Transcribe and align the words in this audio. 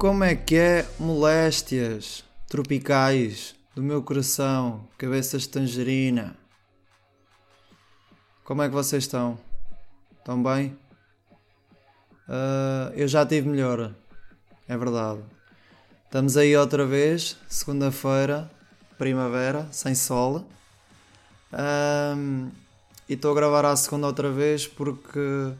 Como 0.00 0.24
é 0.24 0.34
que 0.34 0.56
é 0.56 0.88
moléstias 0.98 2.24
tropicais 2.48 3.54
do 3.74 3.82
meu 3.82 4.02
coração, 4.02 4.88
cabeças 4.96 5.42
de 5.42 5.50
tangerina? 5.50 6.34
Como 8.42 8.62
é 8.62 8.68
que 8.70 8.74
vocês 8.74 9.04
estão? 9.04 9.38
Estão 10.18 10.42
bem? 10.42 10.74
Uh, 12.26 12.94
eu 12.94 13.06
já 13.06 13.26
tive 13.26 13.46
melhor, 13.46 13.94
é 14.66 14.74
verdade. 14.74 15.20
Estamos 16.06 16.34
aí 16.38 16.56
outra 16.56 16.86
vez, 16.86 17.36
segunda-feira, 17.46 18.50
primavera, 18.96 19.68
sem 19.70 19.94
sol. 19.94 20.46
Um, 21.52 22.50
e 23.06 23.12
estou 23.12 23.32
a 23.32 23.34
gravar 23.34 23.66
à 23.66 23.76
segunda 23.76 24.06
outra 24.06 24.30
vez 24.32 24.66
porque 24.66 25.52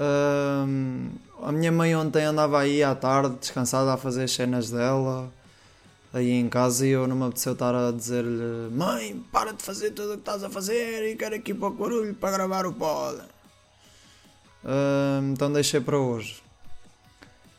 um, 0.00 1.08
a 1.42 1.52
minha 1.52 1.70
mãe 1.70 1.94
ontem 1.94 2.24
andava 2.24 2.60
aí 2.60 2.82
à 2.82 2.94
tarde, 2.94 3.36
descansada, 3.36 3.92
a 3.92 3.96
fazer 3.96 4.24
as 4.24 4.32
cenas 4.32 4.70
dela 4.70 5.30
aí 6.14 6.30
em 6.30 6.48
casa 6.48 6.86
e 6.86 6.90
eu 6.90 7.08
não 7.08 7.16
me 7.16 7.24
apeteceu 7.24 7.54
estar 7.54 7.74
a 7.74 7.90
dizer-lhe 7.90 8.70
Mãe, 8.70 9.20
para 9.32 9.52
de 9.52 9.62
fazer 9.62 9.90
tudo 9.90 10.10
o 10.10 10.12
que 10.12 10.20
estás 10.20 10.44
a 10.44 10.48
fazer 10.48 11.10
e 11.10 11.16
quero 11.16 11.34
aqui 11.34 11.52
para 11.52 11.68
o 11.68 11.70
barulho 11.72 12.14
para 12.14 12.30
gravar 12.30 12.66
o 12.66 12.72
pod. 12.72 13.20
Um, 14.64 15.32
então 15.32 15.52
deixei 15.52 15.80
para 15.80 15.98
hoje. 15.98 16.40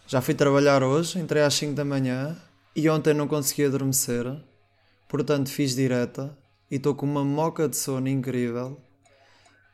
Já 0.07 0.21
fui 0.21 0.33
trabalhar 0.33 0.83
hoje, 0.83 1.19
entrei 1.19 1.43
às 1.43 1.53
5 1.55 1.73
da 1.73 1.83
manhã 1.83 2.37
e 2.75 2.89
ontem 2.89 3.13
não 3.13 3.27
consegui 3.27 3.65
adormecer, 3.65 4.25
portanto 5.09 5.49
fiz 5.49 5.75
direta 5.75 6.35
e 6.71 6.75
estou 6.77 6.95
com 6.95 7.05
uma 7.05 7.25
moca 7.25 7.67
de 7.67 7.75
sono 7.75 8.07
incrível. 8.07 8.79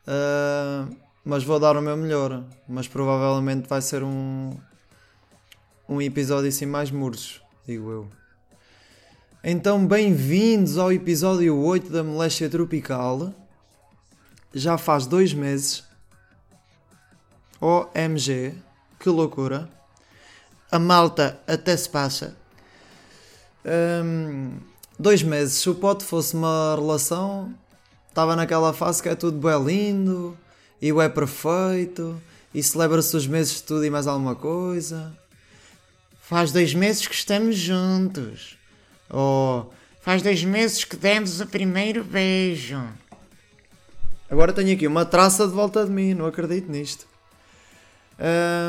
Uh, 0.08 0.96
mas 1.24 1.44
vou 1.44 1.60
dar 1.60 1.78
o 1.78 1.82
meu 1.82 1.96
melhor. 1.96 2.44
Mas 2.68 2.88
provavelmente 2.88 3.68
vai 3.68 3.82
ser 3.82 4.04
um, 4.04 4.58
um 5.88 6.02
episódio 6.02 6.50
assim 6.50 6.66
mais 6.66 6.92
murcho, 6.92 7.42
digo 7.66 7.90
eu. 7.92 8.08
Então, 9.44 9.86
bem-vindos 9.86 10.78
ao 10.78 10.92
episódio 10.92 11.58
8 11.58 11.92
da 11.92 12.04
Moléstia 12.04 12.50
Tropical. 12.50 13.34
Já 14.54 14.78
faz 14.78 15.06
dois 15.06 15.34
meses. 15.34 15.84
OMG, 17.60 18.56
que 19.00 19.10
loucura. 19.10 19.70
A 20.72 20.80
malta 20.80 21.40
até 21.48 21.76
se 21.76 21.90
passa. 21.90 22.36
Um, 24.04 24.58
dois 24.98 25.22
meses. 25.22 25.56
Se 25.56 25.70
o 25.70 25.76
pote 25.76 26.04
fosse 26.04 26.36
uma 26.36 26.76
relação, 26.76 27.54
estava 28.10 28.36
naquela 28.36 28.74
fase 28.74 29.02
que 29.02 29.10
é 29.10 29.16
tudo 29.16 29.38
bem 29.38 29.64
lindo 29.64 30.38
e 30.82 30.92
o 30.92 31.02
é 31.02 31.08
perfeito 31.08 32.20
e 32.54 32.62
celebra-se 32.64 33.16
os 33.16 33.28
meses 33.28 33.56
de 33.56 33.64
tudo 33.64 33.86
e 33.86 33.90
mais 33.90 34.08
alguma 34.08 34.36
coisa. 34.36 35.16
Faz 36.22 36.52
dois 36.52 36.74
meses 36.74 37.08
que 37.08 37.14
estamos 37.14 37.56
juntos. 37.56 38.58
Oh, 39.10 39.66
faz 40.02 40.22
dois 40.22 40.44
meses 40.44 40.84
que 40.84 40.96
demos 40.96 41.40
o 41.40 41.46
primeiro 41.46 42.04
beijo. 42.04 42.82
Agora 44.30 44.54
tenho 44.54 44.74
aqui 44.74 44.88
uma 44.88 45.06
traça 45.06 45.46
de 45.46 45.54
volta 45.54 45.86
de 45.86 45.92
mim, 45.92 46.14
não 46.14 46.26
acredito 46.26 46.72
nisto. 46.72 47.06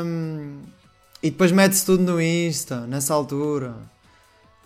Um, 0.05 0.61
e 1.21 1.31
depois 1.31 1.51
mete-se 1.51 1.85
tudo 1.85 2.03
no 2.03 2.21
Insta, 2.21 2.81
nessa 2.81 3.13
altura, 3.13 3.73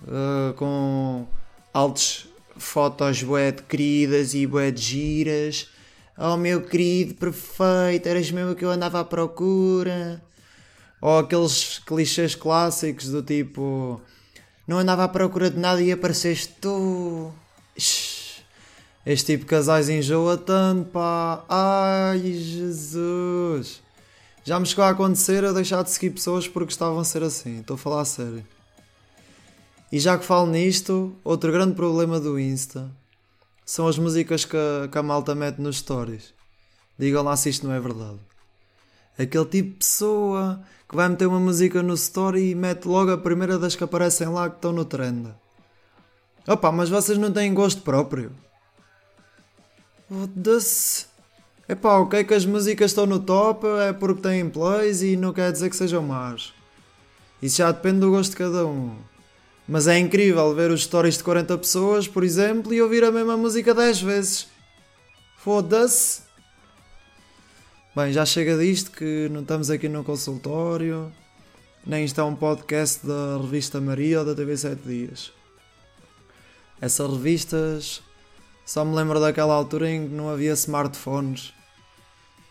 uh, 0.04 0.54
com 0.56 1.28
altos 1.72 2.28
fotos 2.58 3.22
bué 3.22 3.52
de 3.52 3.62
queridas 3.62 4.34
e 4.34 4.48
bué 4.48 4.72
de 4.72 4.82
giras 4.82 5.70
Oh 6.20 6.36
meu 6.36 6.64
querido, 6.64 7.14
perfeito, 7.14 8.08
eras 8.08 8.32
mesmo 8.32 8.56
que 8.56 8.66
eu 8.66 8.72
andava 8.72 9.00
à 9.00 9.06
procura. 9.06 10.20
Ou 11.00 11.20
aqueles 11.20 11.78
clichês 11.86 12.34
clássicos 12.34 13.10
do 13.10 13.22
tipo 13.22 14.02
Não 14.68 14.80
andava 14.80 15.04
à 15.04 15.08
procura 15.08 15.52
de 15.52 15.60
nada 15.60 15.80
e 15.80 15.92
apareceste 15.92 16.56
tu. 16.60 17.32
Este 19.06 19.26
tipo 19.26 19.44
de 19.44 19.50
casais 19.50 19.90
enjoa 19.90 20.38
tanto, 20.38 20.90
pá. 20.90 21.46
Ai, 21.48 22.34
Jesus. 22.34 23.80
Já 24.44 24.60
me 24.60 24.66
chegou 24.66 24.86
a 24.86 24.90
acontecer 24.90 25.44
eu 25.44 25.54
deixar 25.54 25.84
de 25.84 25.92
seguir 25.92 26.10
pessoas 26.10 26.48
porque 26.48 26.72
estavam 26.72 26.98
a 26.98 27.04
ser 27.04 27.22
assim. 27.22 27.60
Estou 27.60 27.76
a 27.76 27.78
falar 27.78 28.02
a 28.02 28.06
sério. 28.06 28.44
E 29.92 30.00
já 30.00 30.18
que 30.18 30.26
falo 30.26 30.48
nisto, 30.48 31.16
outro 31.24 31.52
grande 31.52 31.76
problema 31.76 32.20
do 32.20 32.40
Insta 32.40 32.92
são 33.68 33.86
as 33.86 34.00
músicas 34.00 34.46
que 34.46 34.56
a, 34.56 34.88
que 34.88 34.98
a 34.98 35.04
malta 35.04 35.36
mete 35.36 35.60
nos 35.60 35.80
stories. 35.80 36.34
Digam 36.98 37.22
lá 37.22 37.36
se 37.36 37.50
isto 37.50 37.68
não 37.68 37.74
é 37.74 37.80
verdade. 37.82 38.18
Aquele 39.20 39.46
tipo 39.46 39.72
de 39.72 39.76
pessoa 39.76 40.64
que 40.88 40.96
vai 40.96 41.10
meter 41.10 41.28
uma 41.28 41.40
música 41.40 41.84
no 41.84 41.94
story 41.96 42.52
e 42.52 42.56
mete 42.56 42.86
logo 42.86 43.12
a 43.12 43.18
primeira 43.18 43.60
das 43.60 43.76
que 43.76 43.84
aparecem 43.84 44.30
lá 44.30 44.50
que 44.50 44.56
estão 44.56 44.72
no 44.72 44.86
trend. 44.86 45.34
Opa, 46.48 46.72
mas 46.72 46.88
vocês 46.88 47.18
não 47.18 47.30
têm 47.30 47.54
gosto 47.54 47.82
próprio. 47.82 48.32
Foda-se. 50.08 51.06
Epá, 51.68 51.98
ok 51.98 52.24
que 52.24 52.34
as 52.34 52.46
músicas 52.46 52.92
estão 52.92 53.06
no 53.06 53.20
top 53.20 53.68
é 53.86 53.92
porque 53.92 54.22
têm 54.22 54.50
plays 54.50 55.02
e 55.02 55.18
não 55.18 55.34
quer 55.34 55.52
dizer 55.52 55.70
que 55.70 55.76
sejam 55.76 56.02
más. 56.02 56.54
Isso 57.42 57.58
já 57.58 57.70
depende 57.70 58.00
do 58.00 58.12
gosto 58.12 58.32
de 58.32 58.38
cada 58.38 58.66
um. 58.66 58.96
Mas 59.68 59.88
é 59.88 60.00
incrível 60.00 60.56
ver 60.56 60.72
os 60.72 60.84
stories 60.84 61.18
de 61.18 61.24
40 61.24 61.58
pessoas, 61.58 62.08
por 62.08 62.24
exemplo, 62.24 62.74
e 62.74 62.82
ouvir 62.82 63.04
a 63.04 63.12
mesma 63.12 63.36
música 63.36 63.74
10 63.74 64.02
vezes. 64.02 64.48
Foda-se. 65.38 66.22
Bem, 67.96 68.14
já 68.14 68.26
chega 68.26 68.58
disto 68.58 68.92
que 68.92 69.28
não 69.30 69.42
estamos 69.42 69.70
aqui 69.70 69.90
no 69.90 70.04
consultório, 70.04 71.12
nem 71.86 72.06
isto 72.06 72.22
é 72.22 72.24
um 72.24 72.36
podcast 72.36 73.06
da 73.06 73.38
revista 73.42 73.82
Maria 73.82 74.20
ou 74.20 74.26
da 74.26 74.36
TV 74.36 74.56
7 74.56 74.82
Dias. 74.84 75.34
Essas 76.80 77.12
revistas 77.12 78.02
só 78.66 78.86
me 78.86 78.96
lembro 78.96 79.20
daquela 79.20 79.54
altura 79.54 79.90
em 79.90 80.08
que 80.08 80.14
não 80.14 80.30
havia 80.30 80.54
smartphones 80.54 81.54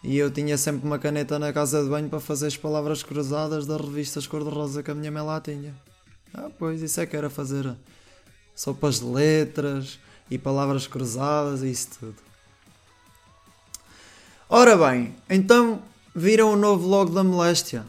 e 0.02 0.18
eu 0.18 0.30
tinha 0.30 0.56
sempre 0.58 0.86
uma 0.86 0.98
caneta 0.98 1.38
na 1.38 1.52
casa 1.52 1.82
de 1.82 1.88
banho 1.88 2.08
para 2.08 2.20
fazer 2.20 2.46
as 2.46 2.56
palavras 2.56 3.02
cruzadas 3.02 3.66
das 3.66 3.80
revistas 3.80 4.26
cor-de-rosa 4.26 4.82
que 4.82 4.90
a 4.90 4.94
minha 4.94 5.10
mãe 5.10 5.22
lá 5.22 5.40
tinha. 5.40 5.74
Ah, 6.34 6.50
pois, 6.58 6.82
isso 6.82 7.00
é 7.00 7.06
que 7.06 7.16
era 7.16 7.30
fazer 7.30 7.74
sopas 8.54 9.00
de 9.00 9.04
letras 9.04 9.98
e 10.30 10.38
palavras 10.38 10.86
cruzadas 10.86 11.62
e 11.62 11.70
isso 11.70 11.88
tudo. 11.98 12.16
Ora 14.48 14.76
bem, 14.76 15.14
então 15.28 15.82
viram 16.14 16.52
o 16.52 16.56
novo 16.56 16.86
logo 16.86 17.10
da 17.10 17.24
moléstia. 17.24 17.84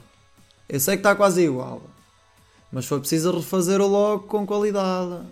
Eu 0.68 0.80
sei 0.80 0.96
que 0.96 1.00
está 1.00 1.16
quase 1.16 1.44
igual, 1.44 1.81
mas 2.72 2.86
foi 2.86 3.00
preciso 3.00 3.31
refazer 3.31 3.80
o 3.80 3.88
logo 3.88 4.24
com 4.24 4.46
qualidade. 4.46 5.24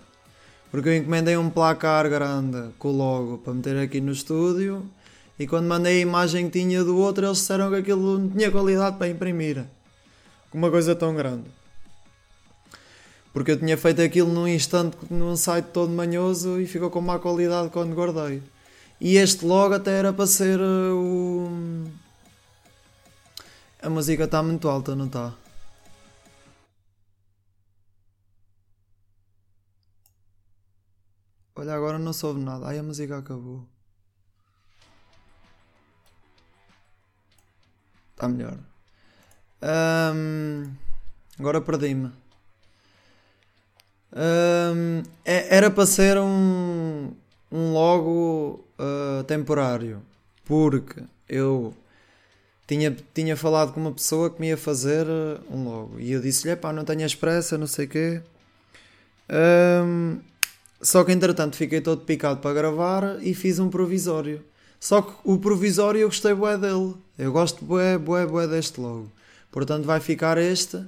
Porque 0.71 0.89
eu 0.89 0.95
encomendei 0.95 1.35
um 1.35 1.49
placar 1.49 2.09
grande 2.09 2.71
com 2.77 2.89
o 2.89 2.91
logo 2.91 3.37
para 3.39 3.53
meter 3.53 3.77
aqui 3.77 3.99
no 3.99 4.11
estúdio 4.11 4.89
e 5.37 5.47
quando 5.47 5.67
mandei 5.67 5.97
a 5.97 6.01
imagem 6.01 6.49
que 6.49 6.59
tinha 6.59 6.83
do 6.83 6.97
outro 6.97 7.25
eles 7.25 7.37
disseram 7.37 7.69
que 7.69 7.77
aquilo 7.77 8.19
não 8.19 8.29
tinha 8.29 8.51
qualidade 8.51 8.97
para 8.97 9.09
imprimir. 9.09 9.65
Uma 10.53 10.69
coisa 10.69 10.95
tão 10.95 11.15
grande. 11.15 11.45
Porque 13.35 13.51
eu 13.51 13.59
tinha 13.59 13.77
feito 13.77 14.01
aquilo 14.01 14.31
num 14.31 14.47
instante 14.47 14.95
num 15.11 15.35
site 15.35 15.65
todo 15.65 15.91
manhoso 15.91 16.57
e 16.57 16.65
ficou 16.65 16.89
com 16.89 17.01
má 17.01 17.19
qualidade 17.19 17.69
quando 17.69 17.93
guardei. 17.93 18.41
E 18.97 19.17
este 19.17 19.45
logo 19.45 19.73
até 19.73 19.91
era 19.91 20.13
para 20.13 20.25
ser 20.25 20.57
uh, 20.57 20.95
o. 20.95 21.91
A 23.81 23.89
música 23.89 24.23
está 24.23 24.41
muito 24.41 24.69
alta, 24.69 24.95
não 24.95 25.07
está? 25.07 25.35
Olha, 31.57 31.73
agora 31.73 31.99
não 31.99 32.13
soube 32.13 32.39
nada. 32.39 32.67
Ai, 32.67 32.79
a 32.79 32.83
música 32.83 33.17
acabou. 33.17 33.67
Está 38.11 38.29
melhor. 38.29 38.57
Um, 39.61 40.73
agora 41.37 41.59
perdi-me. 41.59 42.23
Um, 44.15 45.03
era 45.25 45.69
para 45.69 45.85
ser 45.85 46.17
um, 46.17 47.11
um 47.51 47.73
logo 47.73 48.63
uh, 48.79 49.23
temporário, 49.25 50.01
porque 50.45 51.03
eu 51.27 51.73
tinha, 52.65 52.95
tinha 53.13 53.35
falado 53.35 53.73
com 53.73 53.81
uma 53.81 53.91
pessoa 53.91 54.29
que 54.29 54.39
me 54.39 54.47
ia 54.47 54.57
fazer 54.57 55.05
ah, 55.05 55.41
um 55.51 55.65
logo 55.65 55.99
e 55.99 56.13
eu 56.13 56.21
disse-lhe: 56.21 56.55
pá, 56.55 56.71
não 56.71 56.85
tenho 56.85 57.17
pressa, 57.17 57.57
não 57.57 57.67
sei 57.67 57.85
o 57.85 57.89
quê. 57.89 58.21
Um, 59.29 60.19
só 60.81 61.03
que 61.03 61.11
entretanto 61.11 61.57
fiquei 61.57 61.81
todo 61.81 62.01
picado 62.01 62.39
para 62.39 62.53
gravar 62.53 63.17
e 63.21 63.33
fiz 63.33 63.59
um 63.59 63.69
provisório. 63.69 64.43
Só 64.79 65.01
que 65.01 65.13
o 65.23 65.37
provisório 65.37 65.99
eu 65.99 66.07
gostei 66.07 66.33
bué 66.33 66.57
dele. 66.57 66.93
Eu 67.17 67.31
gosto 67.31 67.65
bué, 67.65 67.97
bué, 67.97 68.25
bué 68.25 68.47
deste 68.47 68.79
logo. 68.79 69.11
Portanto 69.51 69.85
vai 69.85 69.99
ficar 69.99 70.37
este. 70.37 70.83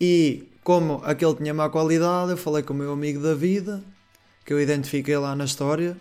E 0.00 0.49
como 0.62 1.00
aquele 1.04 1.34
tinha 1.34 1.54
má 1.54 1.68
qualidade, 1.68 2.32
eu 2.32 2.36
falei 2.36 2.62
com 2.62 2.72
o 2.72 2.76
meu 2.76 2.92
amigo 2.92 3.22
David, 3.22 3.82
que 4.44 4.52
eu 4.52 4.60
identifiquei 4.60 5.16
lá 5.16 5.34
na 5.34 5.44
história, 5.44 5.96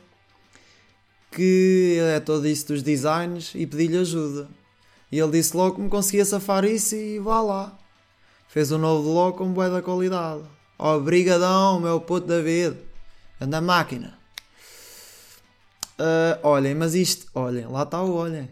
que 1.31 1.97
é 2.01 2.19
todo 2.19 2.47
isso 2.47 2.67
dos 2.67 2.83
designs, 2.83 3.53
e 3.55 3.65
pedi-lhe 3.65 3.97
ajuda. 3.97 4.47
E 5.11 5.19
ele 5.19 5.31
disse 5.31 5.55
logo 5.55 5.75
que 5.75 5.81
me 5.81 5.89
conseguia 5.89 6.25
safar 6.25 6.65
isso 6.65 6.95
e 6.95 7.19
vá 7.19 7.41
lá. 7.41 7.77
fez 8.47 8.71
um 8.71 8.77
novo 8.77 9.11
logo 9.11 9.37
com 9.37 9.51
boa 9.51 9.69
da 9.69 9.81
qualidade. 9.81 10.43
Obrigadão, 10.77 11.79
meu 11.79 11.99
puto 11.99 12.27
David. 12.27 12.77
Anda 13.39 13.61
máquina. 13.61 14.17
Uh, 15.99 16.39
olhem, 16.43 16.75
mas 16.75 16.95
isto, 16.95 17.27
olhem, 17.33 17.67
lá 17.67 17.83
está 17.83 18.01
o 18.01 18.13
olhem. 18.13 18.49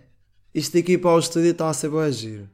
Isto 0.53 0.77
aqui 0.77 0.97
para 0.97 1.11
o 1.11 1.19
estúdio 1.19 1.51
está 1.51 1.69
a 1.69 1.73
ser 1.73 1.89
boa 1.89 2.11
giro. 2.11 2.49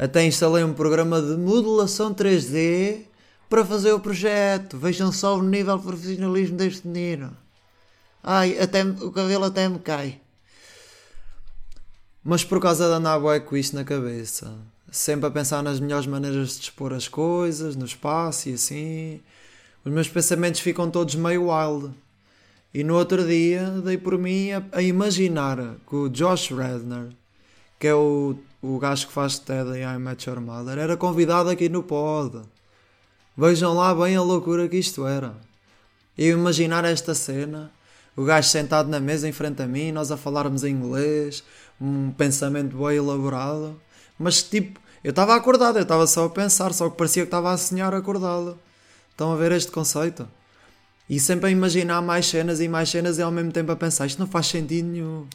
Até 0.00 0.24
instalei 0.24 0.64
um 0.64 0.72
programa 0.72 1.20
de 1.20 1.36
modelação 1.36 2.14
3D 2.14 3.02
para 3.50 3.66
fazer 3.66 3.92
o 3.92 4.00
projeto. 4.00 4.78
Vejam 4.78 5.12
só 5.12 5.36
o 5.36 5.42
nível 5.42 5.76
de 5.76 5.84
profissionalismo 5.84 6.56
deste 6.56 6.88
menino. 6.88 7.36
Ai, 8.24 8.58
até, 8.58 8.82
o 8.82 9.12
cabelo 9.12 9.44
até 9.44 9.68
me 9.68 9.78
cai. 9.78 10.18
Mas 12.24 12.42
por 12.42 12.62
causa 12.62 12.86
de 12.88 12.94
andar 12.94 13.18
bué 13.18 13.40
com 13.40 13.54
isto 13.54 13.76
na 13.76 13.84
cabeça. 13.84 14.50
Sempre 14.90 15.26
a 15.26 15.30
pensar 15.30 15.62
nas 15.62 15.78
melhores 15.78 16.06
maneiras 16.06 16.56
de 16.56 16.62
expor 16.62 16.94
as 16.94 17.06
coisas, 17.06 17.76
no 17.76 17.84
espaço 17.84 18.48
e 18.48 18.54
assim. 18.54 19.20
Os 19.84 19.92
meus 19.92 20.08
pensamentos 20.08 20.62
ficam 20.62 20.90
todos 20.90 21.14
meio 21.14 21.50
wild. 21.50 21.94
E 22.72 22.82
no 22.82 22.94
outro 22.94 23.26
dia 23.26 23.68
dei 23.84 23.98
por 23.98 24.16
mim 24.16 24.50
a, 24.52 24.64
a 24.72 24.80
imaginar 24.80 25.58
que 25.86 25.94
o 25.94 26.08
Josh 26.08 26.52
Redner, 26.52 27.10
que 27.78 27.86
é 27.86 27.94
o, 27.94 28.34
o 28.62 28.78
gajo 28.78 29.06
que 29.06 29.12
faz 29.12 29.38
TED 29.38 29.70
em 29.76 29.82
I 29.82 29.98
Met 29.98 30.28
Your 30.28 30.40
Mother, 30.40 30.78
era 30.78 30.96
convidado 30.96 31.48
aqui 31.48 31.68
no 31.68 31.82
pod. 31.82 32.42
Vejam 33.36 33.74
lá 33.74 33.94
bem 33.94 34.16
a 34.16 34.22
loucura 34.22 34.68
que 34.68 34.76
isto 34.76 35.06
era. 35.06 35.34
Eu 36.16 36.38
imaginar 36.38 36.84
esta 36.84 37.14
cena, 37.14 37.70
o 38.14 38.24
gajo 38.24 38.48
sentado 38.48 38.88
na 38.88 39.00
mesa 39.00 39.28
em 39.28 39.32
frente 39.32 39.62
a 39.62 39.66
mim, 39.66 39.92
nós 39.92 40.10
a 40.10 40.16
falarmos 40.16 40.62
em 40.64 40.72
inglês, 40.72 41.42
um 41.80 42.10
pensamento 42.10 42.76
bem 42.76 42.96
elaborado, 42.96 43.80
mas 44.18 44.42
tipo, 44.42 44.78
eu 45.02 45.10
estava 45.10 45.34
acordado, 45.34 45.78
eu 45.78 45.82
estava 45.82 46.06
só 46.06 46.26
a 46.26 46.30
pensar, 46.30 46.74
só 46.74 46.90
que 46.90 46.96
parecia 46.96 47.22
que 47.22 47.28
estava 47.28 47.52
a 47.52 47.56
sonhar 47.56 47.94
acordado. 47.94 48.58
Estão 49.10 49.32
a 49.32 49.36
ver 49.36 49.52
este 49.52 49.72
conceito? 49.72 50.28
E 51.08 51.18
sempre 51.18 51.48
a 51.48 51.50
imaginar 51.50 52.02
mais 52.02 52.26
cenas 52.26 52.60
e 52.60 52.68
mais 52.68 52.90
cenas 52.90 53.18
e 53.18 53.22
ao 53.22 53.30
mesmo 53.30 53.50
tempo 53.50 53.72
a 53.72 53.76
pensar, 53.76 54.06
isto 54.06 54.18
não 54.18 54.26
faz 54.26 54.46
sentido 54.46 54.86
nenhum. 54.86 55.26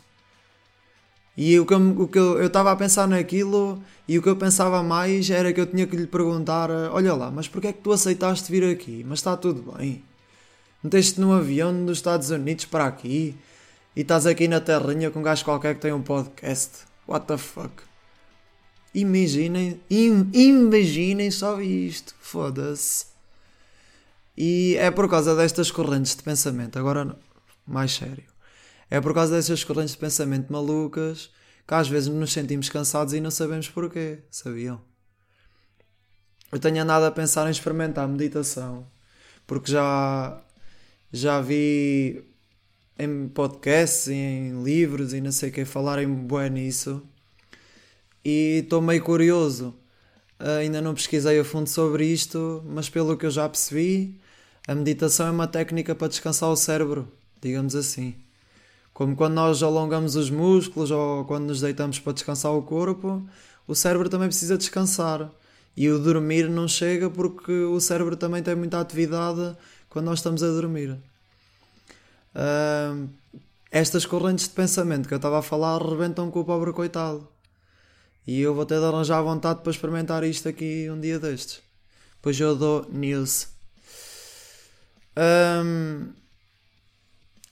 E 1.37 1.59
o 1.59 1.65
que, 1.65 1.73
eu, 1.73 2.01
o 2.01 2.07
que 2.07 2.17
eu 2.17 2.45
estava 2.45 2.71
a 2.71 2.75
pensar 2.75 3.07
naquilo 3.07 3.81
e 4.07 4.17
o 4.17 4.21
que 4.21 4.29
eu 4.29 4.37
pensava 4.37 4.81
mais 4.81 5.29
era 5.29 5.51
que 5.51 5.59
eu 5.59 5.65
tinha 5.65 5.85
que 5.85 5.95
lhe 5.95 6.07
perguntar: 6.07 6.69
Olha 6.69 7.13
lá, 7.13 7.29
mas 7.29 7.47
porquê 7.47 7.67
é 7.67 7.73
que 7.73 7.81
tu 7.81 7.91
aceitaste 7.91 8.49
vir 8.49 8.63
aqui? 8.63 9.05
Mas 9.07 9.19
está 9.19 9.35
tudo 9.35 9.73
bem. 9.73 10.01
Meteste 10.81 11.19
num 11.19 11.33
avião 11.33 11.85
dos 11.85 11.97
Estados 11.97 12.29
Unidos 12.29 12.65
para 12.65 12.85
aqui 12.85 13.35
e 13.95 14.01
estás 14.01 14.25
aqui 14.25 14.47
na 14.47 14.59
terrinha 14.61 15.11
com 15.11 15.19
um 15.19 15.23
gajo 15.23 15.43
qualquer 15.43 15.75
que 15.75 15.81
tem 15.81 15.91
um 15.91 16.01
podcast. 16.01 16.85
What 17.07 17.27
the 17.27 17.37
fuck? 17.37 17.83
Imaginem, 18.93 19.81
im, 19.89 20.29
imaginem 20.31 21.31
só 21.31 21.59
isto. 21.59 22.15
Foda-se. 22.21 23.07
E 24.37 24.75
é 24.77 24.89
por 24.91 25.09
causa 25.09 25.35
destas 25.35 25.71
correntes 25.71 26.15
de 26.15 26.23
pensamento, 26.23 26.77
agora 26.77 27.17
mais 27.67 27.93
sério. 27.93 28.34
É 28.89 29.01
por 29.01 29.13
causa 29.13 29.35
dessas 29.35 29.63
correntes 29.63 29.93
de 29.93 29.99
pensamento 29.99 30.51
malucas 30.51 31.31
que 31.67 31.73
às 31.73 31.87
vezes 31.87 32.09
nos 32.09 32.31
sentimos 32.31 32.69
cansados 32.69 33.13
e 33.13 33.19
não 33.19 33.31
sabemos 33.31 33.69
porquê. 33.69 34.19
Sabiam? 34.29 34.81
Eu 36.51 36.59
tenho 36.59 36.81
andado 36.81 37.03
a 37.05 37.11
pensar 37.11 37.47
em 37.47 37.51
experimentar 37.51 38.07
meditação 38.07 38.87
porque 39.47 39.71
já, 39.71 40.41
já 41.11 41.41
vi 41.41 42.23
em 42.97 43.27
podcasts 43.27 44.07
em 44.07 44.63
livros 44.63 45.13
e 45.13 45.21
não 45.21 45.31
sei 45.31 45.49
o 45.49 45.51
que 45.51 45.65
falarem 45.65 46.07
bem 46.07 46.49
nisso 46.49 47.03
e 48.23 48.61
estou 48.63 48.81
meio 48.81 49.03
curioso. 49.03 49.75
ainda 50.39 50.81
não 50.81 50.95
pesquisei 50.95 51.39
a 51.39 51.45
fundo 51.45 51.69
sobre 51.69 52.05
isto, 52.05 52.63
mas 52.65 52.89
pelo 52.89 53.17
que 53.17 53.25
eu 53.25 53.31
já 53.31 53.47
percebi, 53.47 54.19
a 54.67 54.73
meditação 54.75 55.27
é 55.27 55.31
uma 55.31 55.47
técnica 55.47 55.93
para 55.95 56.07
descansar 56.07 56.49
o 56.49 56.55
cérebro, 56.55 57.11
digamos 57.41 57.75
assim. 57.75 58.15
Como 58.95 59.13
quando 59.13 59.33
nós 59.33 59.61
alongamos 59.61 60.15
os 60.15 60.29
músculos 60.29 60.89
ou 60.89 61.25
quando 61.25 61.47
nos 61.47 61.59
deitamos 61.59 61.99
para 61.99 62.13
descansar 62.13 62.53
o 62.53 62.61
corpo, 62.61 63.21
o 63.67 63.75
cérebro 63.75 64.07
também 64.07 64.29
precisa 64.29 64.57
descansar. 64.57 65.29
E 65.75 65.89
o 65.89 65.99
dormir 65.99 66.47
não 66.47 66.65
chega 66.65 67.09
porque 67.09 67.51
o 67.51 67.77
cérebro 67.81 68.15
também 68.15 68.41
tem 68.41 68.55
muita 68.55 68.79
atividade 68.79 69.53
quando 69.89 70.05
nós 70.05 70.19
estamos 70.19 70.41
a 70.41 70.47
dormir. 70.47 70.91
Uh, 72.33 73.09
estas 73.69 74.05
correntes 74.05 74.47
de 74.47 74.53
pensamento 74.53 75.09
que 75.09 75.13
eu 75.13 75.17
estava 75.17 75.39
a 75.39 75.41
falar 75.41 75.81
rebentam 75.81 76.31
com 76.31 76.39
o 76.39 76.45
pobre 76.45 76.71
coitado. 76.71 77.27
E 78.25 78.39
eu 78.39 78.55
vou 78.55 78.65
ter 78.65 78.79
de 78.79 78.85
arranjar 78.85 79.21
vontade 79.21 79.59
para 79.59 79.71
experimentar 79.71 80.23
isto 80.23 80.47
aqui 80.47 80.89
um 80.89 81.01
dia 81.01 81.19
destes. 81.19 81.61
Pois 82.21 82.39
eu 82.39 82.55
dou 82.55 82.87
news. 82.89 83.49
Um, 85.17 86.13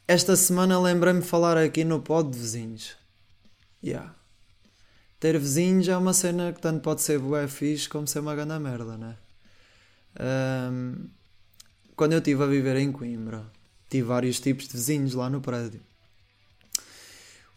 esta 0.07 0.35
semana 0.35 0.79
lembrei-me 0.79 1.21
de 1.21 1.27
falar 1.27 1.57
aqui 1.57 1.83
no 1.83 2.01
pod 2.01 2.29
de 2.29 2.38
vizinhos. 2.38 2.95
Yeah. 3.83 4.13
Ter 5.19 5.39
vizinhos 5.39 5.88
é 5.88 5.95
uma 5.95 6.13
cena 6.13 6.51
que 6.51 6.59
tanto 6.59 6.81
pode 6.81 7.01
ser 7.01 7.19
bué 7.19 7.47
fixe 7.47 7.88
como 7.88 8.07
ser 8.07 8.19
uma 8.19 8.35
grande 8.35 8.59
merda, 8.59 8.97
né? 8.97 9.15
Um, 10.19 11.07
quando 11.95 12.13
eu 12.13 12.19
estive 12.19 12.44
a 12.44 12.47
viver 12.47 12.75
em 12.77 12.91
Coimbra, 12.91 13.45
tive 13.89 14.07
vários 14.07 14.39
tipos 14.39 14.67
de 14.67 14.73
vizinhos 14.73 15.13
lá 15.13 15.29
no 15.29 15.39
prédio. 15.39 15.81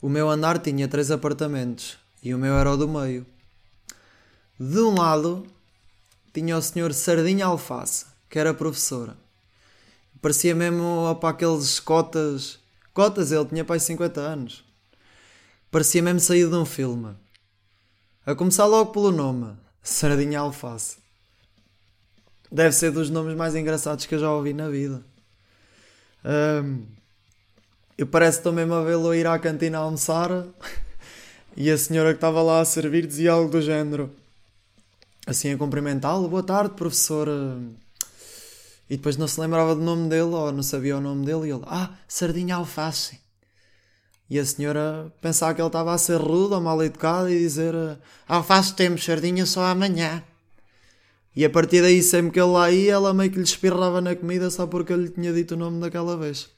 O 0.01 0.09
meu 0.09 0.31
andar 0.31 0.59
tinha 0.59 0.87
três 0.87 1.11
apartamentos 1.11 1.99
e 2.23 2.35
o 2.35 2.39
meu 2.39 2.55
era 2.55 2.71
o 2.71 2.77
do 2.77 2.89
meio. 2.89 3.27
De 4.59 4.79
um 4.79 4.95
lado 4.95 5.47
tinha 6.33 6.57
o 6.57 6.63
senhor 6.63 6.93
Sardinha 6.93 7.47
Alface, 7.47 8.07
que 8.29 8.39
era 8.39 8.55
professora. 8.55 9.17
Parecia 10.21 10.55
mesmo 10.55 11.15
para 11.21 11.31
aqueles 11.31 11.79
cotas. 11.81 12.59
Cotas, 12.93 13.33
ele 13.33 13.45
tinha 13.47 13.65
pai 13.65 13.79
50 13.79 14.21
anos. 14.21 14.65
Parecia 15.71 16.03
mesmo 16.03 16.21
saído 16.21 16.51
de 16.51 16.57
um 16.57 16.65
filme. 16.65 17.15
A 18.25 18.35
começar 18.35 18.65
logo 18.65 18.93
pelo 18.93 19.13
nome: 19.13 19.57
Sardinha 19.83 20.41
Alface. 20.41 20.97
Deve 22.51 22.75
ser 22.75 22.91
dos 22.91 23.11
nomes 23.11 23.37
mais 23.37 23.55
engraçados 23.55 24.07
que 24.07 24.15
eu 24.15 24.19
já 24.19 24.33
ouvi 24.33 24.53
na 24.53 24.69
vida. 24.69 25.05
Um, 26.25 26.87
eu 27.99 28.07
parece 28.07 28.39
estou 28.39 28.53
mesmo 28.53 28.75
a 28.75 28.83
vê-lo 28.83 29.15
ir 29.15 29.27
à 29.27 29.39
cantina 29.39 29.79
almoçar 29.79 30.31
e 31.57 31.71
a 31.71 31.79
senhora 31.79 32.11
que 32.11 32.17
estava 32.17 32.43
lá 32.43 32.61
a 32.61 32.65
servir 32.65 33.07
dizia 33.07 33.33
algo 33.33 33.51
do 33.51 33.61
género. 33.61 34.11
Assim 35.27 35.53
a 35.53 35.59
cumprimentá-lo: 35.59 36.29
Boa 36.29 36.43
tarde, 36.43 36.75
professor. 36.75 37.29
E 38.89 38.97
depois 38.97 39.17
não 39.17 39.27
se 39.27 39.41
lembrava 39.41 39.75
do 39.75 39.83
nome 39.83 40.09
dele, 40.09 40.23
ou 40.35 40.53
não 40.53 40.63
sabia 40.63 40.97
o 40.97 41.01
nome 41.01 41.27
dele, 41.27 41.49
e 41.49 41.51
ele, 41.51 41.65
ah, 41.67 41.91
sardinha 42.07 42.57
alface. 42.57 43.21
E 44.29 44.39
a 44.39 44.45
senhora 44.45 45.13
pensava 45.21 45.55
que 45.55 45.61
ele 45.61 45.69
estava 45.69 45.93
a 45.93 45.99
ser 45.99 46.21
rude 46.21 46.55
ou 46.55 46.61
mal 46.61 46.83
educado 46.83 47.29
e 47.29 47.39
dizer, 47.39 47.75
alface 48.27 48.75
temos, 48.75 49.05
sardinha 49.05 49.47
só 49.47 49.65
amanhã. 49.65 50.23
E 51.35 51.45
a 51.45 51.51
partir 51.51 51.83
daí, 51.83 52.03
sempre 52.03 52.33
que 52.33 52.41
ele 52.41 52.51
lá 52.51 52.71
ia, 52.71 52.95
ela 52.95 53.13
meio 53.13 53.31
que 53.31 53.37
lhe 53.37 53.45
espirrava 53.45 54.01
na 54.01 54.17
comida 54.17 54.51
só 54.51 54.67
porque 54.67 54.93
eu 54.93 54.97
lhe 54.97 55.11
tinha 55.11 55.33
dito 55.33 55.55
o 55.55 55.59
nome 55.59 55.81
daquela 55.81 56.17
vez. 56.17 56.49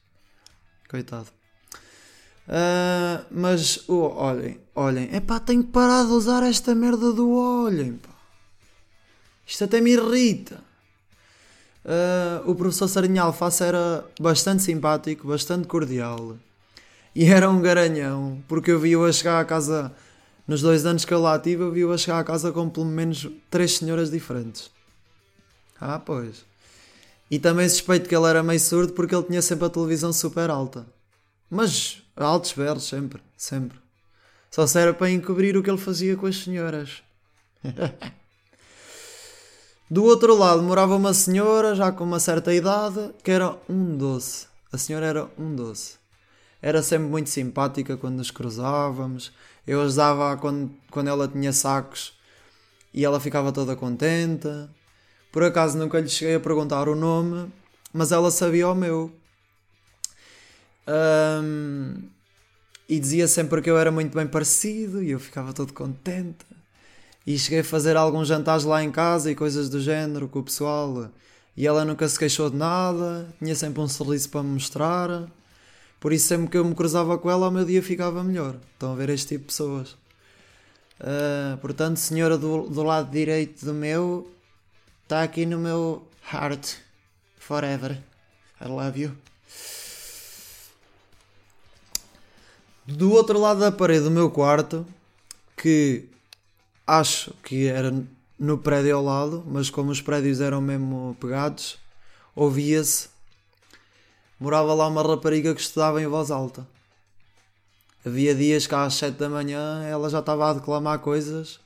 Coitado. 0.89 1.29
Uh, 2.47 3.27
mas, 3.31 3.89
oh, 3.89 4.15
olhem, 4.17 4.59
olhem, 4.75 5.09
é 5.13 5.21
pá, 5.21 5.39
tenho 5.39 5.63
que 5.63 5.71
parar 5.71 6.05
de 6.05 6.13
usar 6.13 6.43
esta 6.45 6.75
merda 6.75 7.13
do 7.13 7.31
olhem, 7.31 7.95
pá. 7.95 8.09
Isto 9.47 9.65
até 9.65 9.81
me 9.81 9.91
irrita. 9.91 10.68
Uh, 11.85 12.51
o 12.51 12.55
professor 12.55 12.89
Sarinha 12.89 13.23
Alface 13.23 13.63
era 13.63 14.05
bastante 14.21 14.63
simpático, 14.63 15.29
bastante 15.29 15.67
cordial. 15.67 16.37
E 17.15 17.25
era 17.27 17.49
um 17.49 17.61
garanhão, 17.61 18.43
porque 18.47 18.71
eu 18.71 18.79
vi-o 18.79 19.05
a 19.05 19.13
chegar 19.13 19.41
à 19.41 19.45
casa, 19.45 19.93
nos 20.47 20.61
dois 20.61 20.85
anos 20.85 21.05
que 21.05 21.13
eu 21.13 21.21
lá 21.21 21.39
tive, 21.39 21.63
eu 21.63 21.73
vi-o 21.73 21.93
a 21.93 21.99
chegar 21.99 22.19
à 22.19 22.25
casa 22.25 22.53
com 22.53 22.69
pelo 22.69 22.87
menos 22.87 23.29
três 23.51 23.77
senhoras 23.77 24.11
diferentes. 24.11 24.71
Ah, 25.81 25.99
pois. 25.99 26.45
E 27.31 27.39
também 27.39 27.69
suspeito 27.69 28.09
que 28.09 28.17
ele 28.17 28.27
era 28.27 28.43
meio 28.43 28.61
surdo 28.61 28.93
porque 28.93 29.15
ele 29.15 29.25
tinha 29.25 29.43
sempre 29.43 29.67
a 29.67 29.71
televisão 29.71 30.13
super 30.13 30.51
alta. 30.51 30.87
Mas 31.51 32.03
altos 32.17 32.53
berros, 32.53 32.85
sempre, 32.85 33.23
sempre. 33.37 33.79
Só 34.51 34.67
serve 34.67 34.95
para 34.95 35.11
encobrir 35.11 35.57
o 35.57 35.63
que 35.63 35.71
ele 35.71 35.79
fazia 35.79 36.17
com 36.17 36.27
as 36.27 36.37
senhoras. 36.37 37.03
Do 39.91 40.05
outro 40.05 40.37
lado 40.37 40.63
morava 40.63 40.95
uma 40.95 41.15
senhora, 41.15 41.75
já 41.75 41.91
com 41.91 42.05
uma 42.05 42.21
certa 42.21 42.53
idade, 42.53 43.11
que 43.25 43.31
era 43.31 43.57
um 43.69 43.97
doce. 43.97 44.47
A 44.71 44.77
senhora 44.77 45.07
era 45.07 45.31
um 45.39 45.55
doce. 45.57 45.97
Era 46.61 46.83
sempre 46.83 47.09
muito 47.09 47.31
simpática 47.31 47.97
quando 47.97 48.17
nos 48.17 48.31
cruzávamos. 48.31 49.33
Eu 49.67 49.81
ajudava 49.81 50.37
quando, 50.37 50.71
quando 50.91 51.09
ela 51.09 51.27
tinha 51.27 51.55
sacos 51.55 52.13
e 52.93 53.03
ela 53.03 53.19
ficava 53.19 53.51
toda 53.51 53.77
contente. 53.77 54.49
Por 55.33 55.43
acaso 55.43 55.79
nunca 55.79 56.01
lhe 56.01 56.09
cheguei 56.09 56.35
a 56.35 56.41
perguntar 56.41 56.87
o 56.87 56.95
nome, 56.95 57.51
mas 57.91 58.13
ela 58.13 58.31
sabia 58.31 58.69
o 58.69 58.75
meu. 58.75 59.11
Um, 60.87 62.03
e 62.89 62.99
dizia 62.99 63.29
sempre 63.29 63.63
que 63.63 63.71
eu 63.71 63.79
era 63.79 63.91
muito 63.91 64.15
bem 64.15 64.27
parecido 64.27 65.03
e 65.03 65.11
eu 65.11 65.21
ficava 65.21 65.53
todo 65.55 65.73
contente. 65.73 66.45
E 67.29 67.39
cheguei 67.39 67.61
a 67.61 67.65
fazer 67.65 67.95
alguns 67.95 68.27
jantares 68.27 68.65
lá 68.65 68.83
em 68.83 68.91
casa 68.91 69.31
e 69.31 69.35
coisas 69.35 69.69
do 69.69 69.79
género 69.83 70.27
com 70.29 70.39
o 70.39 70.43
pessoal. 70.43 71.11
E 71.55 71.67
ela 71.67 71.85
nunca 71.85 72.09
se 72.09 72.19
queixou 72.19 72.49
de 72.49 72.57
nada, 72.57 73.29
tinha 73.39 73.55
sempre 73.55 73.83
um 73.83 73.87
sorriso 73.87 74.31
para 74.31 74.43
me 74.43 74.53
mostrar. 74.53 75.29
Por 76.01 76.11
isso, 76.11 76.27
sempre 76.27 76.49
que 76.49 76.57
eu 76.57 76.65
me 76.65 76.75
cruzava 76.75 77.19
com 77.19 77.31
ela, 77.31 77.49
o 77.49 77.51
meu 77.51 77.67
dia 77.67 77.83
ficava 77.83 78.25
melhor. 78.25 78.57
Estão 78.73 78.93
a 78.93 78.97
ver 78.97 79.11
este 79.11 79.29
tipo 79.29 79.41
de 79.41 79.47
pessoas. 79.49 79.91
Uh, 81.01 81.59
portanto, 81.61 81.99
senhora 81.99 82.39
do, 82.39 82.67
do 82.67 82.83
lado 82.83 83.11
direito 83.11 83.63
do 83.63 83.75
meu, 83.75 84.33
está 85.03 85.23
aqui 85.23 85.45
no 85.45 85.59
meu 85.59 86.09
heart 86.33 86.77
forever. 87.37 87.99
I 88.59 88.69
love 88.69 89.03
you. 89.03 89.13
Do 92.87 93.13
outro 93.13 93.39
lado 93.39 93.61
da 93.61 93.71
parede 93.71 94.05
do 94.05 94.11
meu 94.11 94.31
quarto, 94.31 94.87
que 95.55 96.09
acho 96.89 97.35
que 97.45 97.67
era 97.67 97.93
no 98.39 98.57
prédio 98.57 98.97
ao 98.97 99.05
lado, 99.05 99.45
mas 99.47 99.69
como 99.69 99.91
os 99.91 100.01
prédios 100.01 100.41
eram 100.41 100.63
mesmo 100.63 101.15
pegados, 101.21 101.79
ouvia-se. 102.35 103.11
Morava 104.41 104.73
lá 104.73 104.87
uma 104.87 105.03
rapariga 105.03 105.55
que 105.55 105.61
estudava 105.61 106.01
em 106.01 106.07
voz 106.07 106.31
alta. 106.31 106.67
Havia 108.07 108.35
dias 108.35 108.67
que 108.67 108.75
às 108.75 108.95
7 108.95 109.19
da 109.19 109.29
manhã 109.29 109.83
ela 109.85 110.09
já 110.09 110.21
estava 110.21 110.49
a 110.49 110.55
declamar 110.55 111.01
coisas 111.01 111.61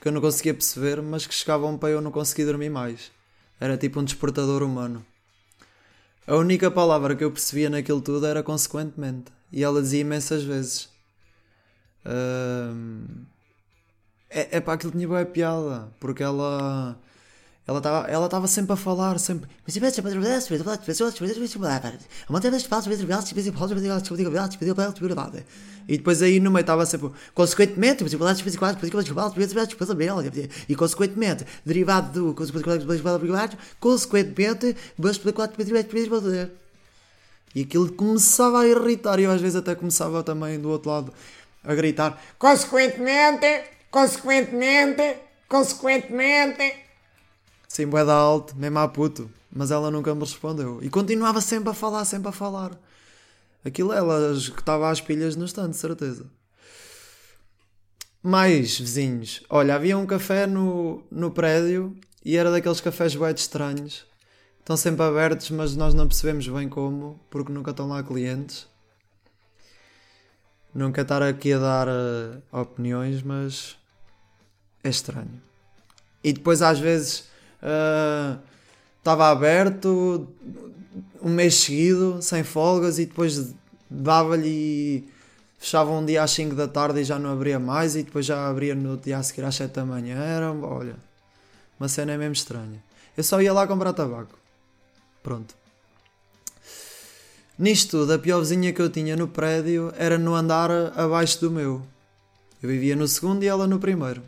que 0.00 0.08
eu 0.08 0.12
não 0.12 0.20
conseguia 0.20 0.54
perceber, 0.54 1.02
mas 1.02 1.26
que 1.26 1.34
chegavam 1.34 1.76
para 1.76 1.90
eu 1.90 2.00
não 2.00 2.12
conseguir 2.12 2.46
dormir 2.46 2.70
mais. 2.70 3.10
Era 3.60 3.76
tipo 3.76 4.00
um 4.00 4.04
despertador 4.04 4.62
humano. 4.62 5.04
A 6.26 6.36
única 6.36 6.70
palavra 6.70 7.16
que 7.16 7.24
eu 7.24 7.32
percebia 7.32 7.68
naquilo 7.68 8.00
tudo 8.00 8.24
era 8.24 8.42
consequentemente. 8.42 9.32
E 9.50 9.64
ela 9.64 9.82
dizia 9.82 10.00
imensas 10.00 10.44
vezes. 10.44 10.88
Uh, 12.06 13.26
é, 14.30 14.56
é 14.56 14.60
para 14.60 14.74
aquilo 14.74 14.92
tinha 14.92 15.08
boa 15.08 15.24
piada, 15.24 15.88
porque 15.98 16.22
ela 16.22 16.96
ela 17.66 17.78
estava 17.78 18.08
ela 18.08 18.24
estava 18.26 18.46
sempre 18.46 18.72
a 18.72 18.76
falar, 18.76 19.18
sempre. 19.18 19.48
E 25.88 25.96
depois 25.96 26.22
aí 26.22 26.40
no 26.40 26.50
meio 26.50 26.60
estava 26.60 26.84
sempre. 26.86 27.10
Consequentemente, 27.34 28.04
e 30.68 30.76
consequentemente, 30.76 31.46
derivado 31.64 32.12
do. 32.12 32.34
Consequentemente, 32.34 32.86
e 37.54 37.62
aquilo 37.62 37.90
começava 37.92 38.60
a 38.60 38.66
irritar, 38.68 39.18
e 39.18 39.24
eu 39.24 39.30
às 39.30 39.40
vezes 39.40 39.56
até 39.56 39.74
começava 39.74 40.22
também 40.22 40.60
do 40.60 40.68
outro 40.70 40.90
lado 40.90 41.12
a 41.64 41.74
gritar: 41.74 42.20
Consequentemente 42.38 43.77
consequentemente, 43.90 45.16
consequentemente. 45.48 46.74
Sim, 47.68 47.86
boeda 47.86 48.12
alto, 48.12 48.56
mesmo 48.56 48.78
a 48.78 48.88
puto. 48.88 49.30
Mas 49.50 49.70
ela 49.70 49.90
nunca 49.90 50.14
me 50.14 50.20
respondeu. 50.20 50.78
E 50.82 50.90
continuava 50.90 51.40
sempre 51.40 51.70
a 51.70 51.74
falar, 51.74 52.04
sempre 52.04 52.28
a 52.28 52.32
falar. 52.32 52.78
Aquilo 53.64 53.92
ela 53.92 54.32
estava 54.32 54.90
às 54.90 55.00
pilhas 55.00 55.36
no 55.36 55.44
stand, 55.44 55.72
certeza. 55.72 56.26
Mais 58.22 58.78
vizinhos. 58.78 59.42
Olha, 59.48 59.74
havia 59.74 59.96
um 59.96 60.06
café 60.06 60.46
no, 60.46 61.02
no 61.10 61.30
prédio 61.30 61.96
e 62.24 62.36
era 62.36 62.50
daqueles 62.50 62.80
cafés 62.80 63.14
bué 63.14 63.32
estranhos. 63.32 64.06
Estão 64.58 64.76
sempre 64.76 65.02
abertos, 65.02 65.50
mas 65.50 65.74
nós 65.74 65.94
não 65.94 66.06
percebemos 66.06 66.46
bem 66.46 66.68
como, 66.68 67.18
porque 67.30 67.50
nunca 67.50 67.70
estão 67.70 67.88
lá 67.88 68.02
clientes. 68.02 68.68
Quero 70.74 71.00
estar 71.00 71.22
aqui 71.22 71.54
a 71.54 71.58
dar 71.58 71.88
uh, 71.88 72.42
opiniões, 72.52 73.22
mas 73.22 73.77
é 74.82 74.88
estranho. 74.88 75.42
E 76.22 76.32
depois 76.32 76.62
às 76.62 76.78
vezes 76.78 77.24
uh, 77.62 78.38
estava 78.98 79.30
aberto 79.30 80.28
um 81.22 81.30
mês 81.30 81.54
seguido, 81.54 82.18
sem 82.20 82.44
folgas, 82.44 82.98
e 82.98 83.06
depois 83.06 83.54
dava-lhe 83.90 85.08
fechava 85.58 85.90
um 85.90 86.04
dia 86.04 86.22
às 86.22 86.30
5 86.30 86.54
da 86.54 86.68
tarde 86.68 87.00
e 87.00 87.04
já 87.04 87.18
não 87.18 87.32
abria 87.32 87.58
mais, 87.58 87.96
e 87.96 88.02
depois 88.02 88.24
já 88.24 88.48
abria 88.48 88.74
no 88.74 88.96
dia 88.96 89.18
a 89.18 89.22
seguir 89.22 89.44
às 89.44 89.54
7 89.56 89.72
da 89.72 89.84
manhã. 89.84 90.16
Era, 90.16 90.52
olha, 90.52 90.96
uma 91.78 91.88
cena 91.88 92.12
é 92.12 92.16
mesmo 92.16 92.34
estranha. 92.34 92.82
Eu 93.16 93.24
só 93.24 93.42
ia 93.42 93.52
lá 93.52 93.66
comprar 93.66 93.92
tabaco. 93.92 94.38
Pronto. 95.22 95.54
Nisto 97.58 97.98
tudo, 97.98 98.12
a 98.12 98.18
pior 98.18 98.38
vizinha 98.38 98.72
que 98.72 98.80
eu 98.80 98.88
tinha 98.88 99.16
no 99.16 99.26
prédio 99.26 99.92
era 99.96 100.16
no 100.16 100.34
andar 100.34 100.70
abaixo 100.96 101.40
do 101.40 101.50
meu. 101.50 101.82
Eu 102.62 102.68
vivia 102.68 102.94
no 102.94 103.08
segundo 103.08 103.42
e 103.42 103.48
ela 103.48 103.66
no 103.66 103.80
primeiro. 103.80 104.22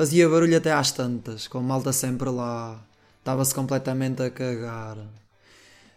Fazia 0.00 0.26
barulho 0.30 0.56
até 0.56 0.72
às 0.72 0.92
tantas, 0.92 1.46
com 1.46 1.60
malta 1.60 1.92
sempre 1.92 2.30
lá. 2.30 2.82
Estava-se 3.18 3.54
completamente 3.54 4.22
a 4.22 4.30
cagar. 4.30 4.96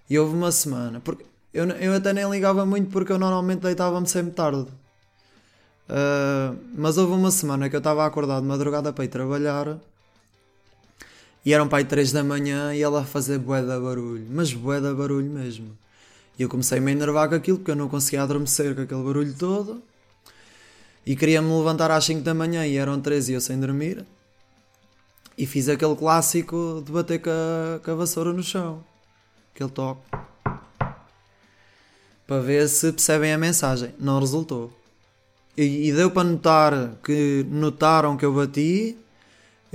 E 0.09 0.19
houve 0.19 0.35
uma 0.35 0.51
semana, 0.51 0.99
porque 0.99 1.23
eu, 1.53 1.63
eu 1.69 1.93
até 1.93 2.11
nem 2.11 2.29
ligava 2.29 2.65
muito 2.65 2.91
porque 2.91 3.13
eu 3.13 3.17
normalmente 3.17 3.61
deitava-me 3.61 4.05
sempre 4.05 4.33
tarde. 4.33 4.67
Uh, 5.87 6.59
mas 6.75 6.97
houve 6.97 7.13
uma 7.13 7.31
semana 7.31 7.69
que 7.69 7.77
eu 7.77 7.77
estava 7.77 8.05
acordado 8.05 8.41
de 8.41 8.47
madrugada 8.49 8.91
para 8.91 9.05
ir 9.05 9.07
trabalhar 9.07 9.77
e 11.45 11.53
eram 11.53 11.69
para 11.69 11.77
aí 11.77 11.85
3 11.85 12.11
da 12.11 12.25
manhã 12.25 12.75
e 12.75 12.81
ela 12.81 13.03
a 13.03 13.05
fazer 13.05 13.39
bué 13.39 13.61
de 13.61 13.67
barulho, 13.67 14.27
mas 14.29 14.51
bué 14.51 14.81
de 14.81 14.93
barulho 14.93 15.31
mesmo. 15.31 15.77
E 16.37 16.43
eu 16.43 16.49
comecei 16.49 16.77
a 16.77 16.81
me 16.81 16.91
enervar 16.91 17.29
com 17.29 17.35
aquilo 17.35 17.57
porque 17.57 17.71
eu 17.71 17.75
não 17.77 17.87
conseguia 17.87 18.23
adormecer 18.23 18.75
com 18.75 18.81
aquele 18.81 19.01
barulho 19.01 19.33
todo. 19.33 19.81
E 21.05 21.15
queria-me 21.15 21.51
levantar 21.57 21.91
às 21.91 22.05
5 22.05 22.21
da 22.21 22.33
manhã 22.33 22.65
e 22.65 22.77
eram 22.77 22.99
3 23.01 23.29
e 23.29 23.33
eu 23.33 23.41
sem 23.41 23.59
dormir. 23.59 24.05
E 25.37 25.45
fiz 25.45 25.67
aquele 25.67 25.95
clássico 25.95 26.81
de 26.85 26.91
bater 26.91 27.19
com 27.19 27.29
a, 27.29 27.79
com 27.79 27.91
a 27.91 27.95
vassoura 27.95 28.31
no 28.31 28.41
chão. 28.41 28.83
Aquele 29.53 29.69
toque. 29.69 30.01
Para 32.25 32.39
ver 32.39 32.69
se 32.69 32.91
percebem 32.93 33.33
a 33.33 33.37
mensagem. 33.37 33.93
Não 33.99 34.19
resultou. 34.19 34.71
E, 35.57 35.89
e 35.89 35.93
deu 35.93 36.09
para 36.09 36.23
notar 36.23 36.95
que 37.03 37.45
notaram 37.49 38.15
que 38.15 38.25
eu 38.25 38.33
bati, 38.33 38.97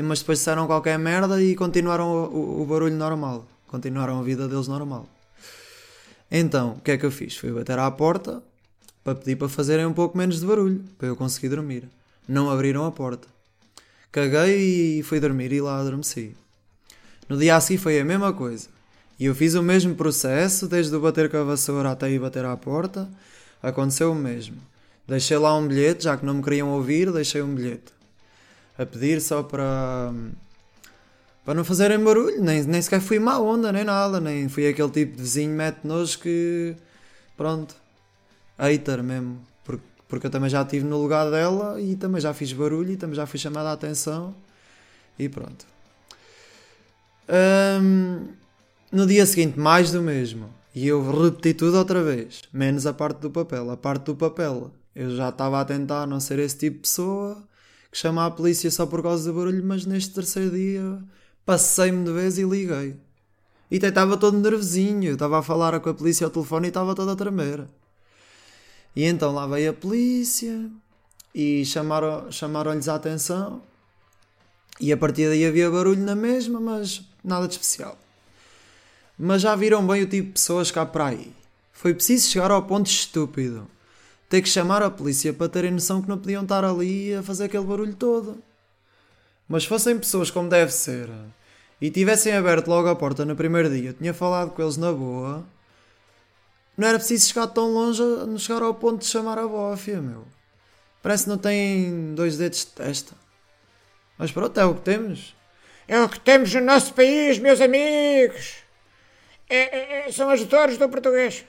mas 0.02 0.20
depois 0.20 0.38
disseram 0.38 0.66
qualquer 0.66 0.98
merda 0.98 1.42
e 1.42 1.54
continuaram 1.54 2.10
o, 2.10 2.24
o, 2.24 2.62
o 2.62 2.66
barulho 2.66 2.96
normal. 2.96 3.46
Continuaram 3.66 4.18
a 4.18 4.22
vida 4.22 4.48
deles 4.48 4.66
normal. 4.66 5.06
Então, 6.30 6.72
o 6.72 6.80
que 6.80 6.92
é 6.92 6.98
que 6.98 7.04
eu 7.04 7.10
fiz? 7.10 7.36
Fui 7.36 7.52
bater 7.52 7.78
à 7.78 7.90
porta 7.90 8.42
para 9.08 9.14
pedir 9.14 9.36
para 9.36 9.48
fazerem 9.48 9.86
um 9.86 9.92
pouco 9.94 10.18
menos 10.18 10.38
de 10.38 10.46
barulho, 10.46 10.84
para 10.98 11.08
eu 11.08 11.16
conseguir 11.16 11.48
dormir. 11.48 11.88
Não 12.28 12.50
abriram 12.50 12.84
a 12.84 12.92
porta. 12.92 13.26
Caguei 14.12 14.98
e 14.98 15.02
fui 15.02 15.18
dormir 15.18 15.50
e 15.50 15.62
lá 15.62 15.80
adormeci. 15.80 16.36
No 17.26 17.38
dia 17.38 17.56
a 17.56 17.60
seguir 17.60 17.78
foi 17.78 17.98
a 17.98 18.04
mesma 18.04 18.34
coisa. 18.34 18.68
E 19.18 19.24
eu 19.24 19.34
fiz 19.34 19.54
o 19.54 19.62
mesmo 19.62 19.94
processo, 19.94 20.68
desde 20.68 20.94
o 20.94 21.00
bater 21.00 21.30
com 21.30 21.38
a 21.38 21.42
vassoura 21.42 21.90
até 21.90 22.10
ir 22.10 22.18
bater 22.18 22.44
à 22.44 22.54
porta. 22.54 23.08
Aconteceu 23.62 24.12
o 24.12 24.14
mesmo. 24.14 24.56
Deixei 25.06 25.38
lá 25.38 25.56
um 25.56 25.66
bilhete, 25.66 26.04
já 26.04 26.14
que 26.14 26.26
não 26.26 26.34
me 26.34 26.42
queriam 26.42 26.68
ouvir, 26.68 27.10
deixei 27.10 27.40
um 27.40 27.54
bilhete. 27.54 27.94
A 28.76 28.84
pedir 28.84 29.22
só 29.22 29.42
para 29.42 30.12
para 31.46 31.54
não 31.54 31.64
fazerem 31.64 31.98
barulho, 31.98 32.42
nem, 32.42 32.62
nem 32.64 32.82
sequer 32.82 33.00
fui 33.00 33.18
má 33.18 33.38
onda, 33.38 33.72
nem 33.72 33.84
nada, 33.84 34.20
nem 34.20 34.50
fui 34.50 34.68
aquele 34.68 34.90
tipo 34.90 35.16
de 35.16 35.22
vizinho 35.22 35.56
mete 35.56 35.78
nojo 35.82 36.18
que 36.18 36.76
pronto, 37.38 37.74
hater 38.58 39.02
mesmo, 39.02 39.40
porque, 39.64 39.84
porque 40.08 40.26
eu 40.26 40.30
também 40.30 40.50
já 40.50 40.62
estive 40.62 40.84
no 40.84 41.00
lugar 41.00 41.30
dela 41.30 41.80
e 41.80 41.96
também 41.96 42.20
já 42.20 42.34
fiz 42.34 42.52
barulho 42.52 42.92
e 42.92 42.96
também 42.96 43.16
já 43.16 43.26
fui 43.26 43.38
chamada 43.38 43.70
a 43.70 43.72
atenção 43.72 44.34
e 45.18 45.28
pronto. 45.28 45.66
Um, 47.28 48.28
no 48.90 49.06
dia 49.06 49.24
seguinte, 49.26 49.58
mais 49.58 49.92
do 49.92 50.02
mesmo. 50.02 50.48
E 50.74 50.86
eu 50.86 51.02
repeti 51.10 51.54
tudo 51.54 51.76
outra 51.76 52.02
vez, 52.02 52.42
menos 52.52 52.86
a 52.86 52.92
parte 52.92 53.20
do 53.20 53.30
papel. 53.30 53.70
A 53.70 53.76
parte 53.76 54.04
do 54.04 54.16
papel, 54.16 54.70
eu 54.94 55.14
já 55.16 55.28
estava 55.28 55.60
a 55.60 55.64
tentar 55.64 56.06
não 56.06 56.20
ser 56.20 56.38
esse 56.38 56.56
tipo 56.56 56.76
de 56.76 56.82
pessoa 56.82 57.42
que 57.90 57.98
chama 57.98 58.26
a 58.26 58.30
polícia 58.30 58.70
só 58.70 58.86
por 58.86 59.02
causa 59.02 59.30
do 59.30 59.36
barulho, 59.36 59.64
mas 59.64 59.86
neste 59.86 60.14
terceiro 60.14 60.50
dia 60.50 61.02
Passei-me 61.48 62.04
de 62.04 62.12
vez 62.12 62.36
e 62.36 62.42
liguei. 62.44 62.94
E 63.70 63.78
até 63.78 63.88
estava 63.88 64.18
todo 64.18 64.36
nervosinho. 64.36 65.14
Estava 65.14 65.38
a 65.38 65.42
falar 65.42 65.80
com 65.80 65.88
a 65.88 65.94
polícia 65.94 66.26
ao 66.26 66.30
telefone 66.30 66.66
e 66.66 66.68
estava 66.68 66.94
toda 66.94 67.12
a 67.12 67.16
tremer. 67.16 67.66
E 68.94 69.04
então 69.04 69.32
lá 69.32 69.46
veio 69.46 69.70
a 69.70 69.74
polícia 69.74 70.70
e 71.34 71.64
chamaram-lhes 71.64 72.34
chamaram 72.34 72.72
a 72.72 72.94
atenção. 72.94 73.62
E 74.80 74.92
a 74.92 74.96
partir 74.96 75.28
daí 75.28 75.44
havia 75.44 75.70
barulho 75.70 76.02
na 76.02 76.14
mesma, 76.14 76.60
mas 76.60 77.02
nada 77.22 77.46
de 77.46 77.54
especial. 77.54 77.98
Mas 79.18 79.42
já 79.42 79.54
viram 79.56 79.86
bem 79.86 80.02
o 80.02 80.06
tipo 80.06 80.28
de 80.28 80.32
pessoas 80.32 80.70
cá 80.70 80.86
para 80.86 81.06
aí. 81.06 81.32
Foi 81.72 81.94
preciso 81.94 82.30
chegar 82.30 82.50
ao 82.50 82.62
ponto 82.62 82.86
estúpido. 82.86 83.68
Ter 84.28 84.42
que 84.42 84.48
chamar 84.48 84.82
a 84.82 84.90
polícia 84.90 85.32
para 85.32 85.48
terem 85.48 85.72
noção 85.72 86.02
que 86.02 86.08
não 86.08 86.18
podiam 86.18 86.42
estar 86.42 86.64
ali 86.64 87.14
a 87.14 87.22
fazer 87.22 87.44
aquele 87.44 87.64
barulho 87.64 87.94
todo. 87.94 88.42
Mas 89.48 89.64
fossem 89.64 89.98
pessoas 89.98 90.30
como 90.30 90.48
deve 90.48 90.70
ser, 90.70 91.08
e 91.80 91.90
tivessem 91.90 92.34
aberto 92.34 92.68
logo 92.68 92.88
a 92.88 92.96
porta 92.96 93.24
no 93.24 93.36
primeiro 93.36 93.70
dia, 93.70 93.90
eu 93.90 93.94
tinha 93.94 94.12
falado 94.12 94.50
com 94.50 94.60
eles 94.60 94.76
na 94.76 94.92
boa, 94.92 95.46
não 96.78 96.86
era 96.86 96.98
preciso 96.98 97.28
chegar 97.28 97.48
tão 97.48 97.72
longe 97.72 98.00
a 98.00 98.38
chegar 98.38 98.62
ao 98.62 98.72
ponto 98.72 99.00
de 99.00 99.06
chamar 99.06 99.36
a 99.36 99.48
bófia, 99.48 100.00
meu. 100.00 100.24
Parece 101.02 101.24
que 101.24 101.30
não 101.30 101.36
tem 101.36 102.14
dois 102.14 102.36
dedos 102.36 102.60
de 102.60 102.66
testa. 102.66 103.14
Mas 104.16 104.30
pronto, 104.30 104.58
é 104.58 104.64
o 104.64 104.76
que 104.76 104.82
temos. 104.82 105.34
É 105.88 106.00
o 106.00 106.08
que 106.08 106.20
temos 106.20 106.54
no 106.54 106.60
nosso 106.60 106.94
país, 106.94 107.40
meus 107.40 107.60
amigos. 107.60 108.58
É, 109.50 109.56
é, 109.56 110.08
é 110.08 110.12
são 110.12 110.30
as 110.30 110.44
dores 110.44 110.78
do 110.78 110.88
português. 110.88 111.44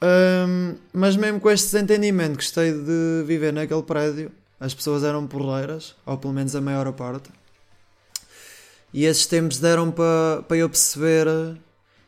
Um, 0.00 0.76
mas 0.92 1.16
mesmo 1.16 1.40
com 1.40 1.50
este 1.50 1.66
desentendimento, 1.66 2.36
gostei 2.36 2.72
de 2.72 3.24
viver 3.26 3.52
naquele 3.52 3.82
prédio. 3.82 4.32
As 4.58 4.72
pessoas 4.72 5.04
eram 5.04 5.26
porreiras, 5.26 5.94
ou 6.06 6.16
pelo 6.16 6.32
menos 6.32 6.56
a 6.56 6.62
maior 6.62 6.90
parte. 6.92 7.30
E 8.92 9.04
esses 9.04 9.26
tempos 9.26 9.58
deram 9.58 9.90
para 9.90 10.42
pa 10.48 10.56
eu 10.56 10.68
perceber 10.68 11.26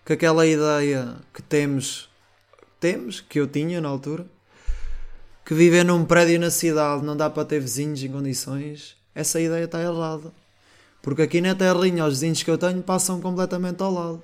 que 0.05 0.13
aquela 0.13 0.47
ideia 0.47 1.17
que 1.33 1.43
temos, 1.43 2.09
temos, 2.79 3.21
que 3.21 3.39
eu 3.39 3.47
tinha 3.47 3.81
na 3.81 3.89
altura, 3.89 4.27
que 5.45 5.55
viver 5.55 5.85
num 5.85 6.05
prédio 6.05 6.39
na 6.39 6.51
cidade 6.51 7.05
não 7.05 7.17
dá 7.17 7.29
para 7.29 7.45
ter 7.45 7.61
vizinhos 7.61 8.03
em 8.03 8.11
condições, 8.11 8.97
essa 9.15 9.41
ideia 9.41 9.65
está 9.65 9.81
errada. 9.83 10.33
Porque 11.03 11.23
aqui 11.23 11.41
na 11.41 11.55
terrinha 11.55 12.05
os 12.05 12.15
vizinhos 12.15 12.43
que 12.43 12.51
eu 12.51 12.59
tenho 12.59 12.83
passam 12.83 13.21
completamente 13.21 13.83
ao 13.83 13.93
lado. 13.93 14.23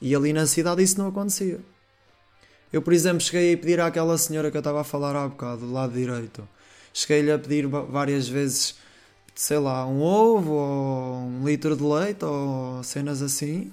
E 0.00 0.14
ali 0.14 0.32
na 0.32 0.46
cidade 0.46 0.82
isso 0.82 0.98
não 0.98 1.08
acontecia. 1.08 1.60
Eu, 2.72 2.82
por 2.82 2.92
exemplo, 2.92 3.20
cheguei 3.20 3.54
a 3.54 3.56
pedir 3.56 3.80
àquela 3.80 4.18
senhora 4.18 4.50
que 4.50 4.56
eu 4.56 4.60
estava 4.60 4.80
a 4.80 4.84
falar 4.84 5.14
há 5.14 5.28
bocado, 5.28 5.66
do 5.66 5.72
lado 5.72 5.92
direito. 5.92 6.46
Cheguei-lhe 6.92 7.30
a 7.30 7.38
pedir 7.38 7.66
várias 7.66 8.28
vezes, 8.28 8.76
sei 9.34 9.58
lá, 9.58 9.86
um 9.86 10.00
ovo 10.00 10.52
ou 10.52 11.14
um 11.26 11.46
litro 11.46 11.76
de 11.76 11.82
leite 11.82 12.24
ou 12.24 12.82
cenas 12.82 13.22
assim. 13.22 13.72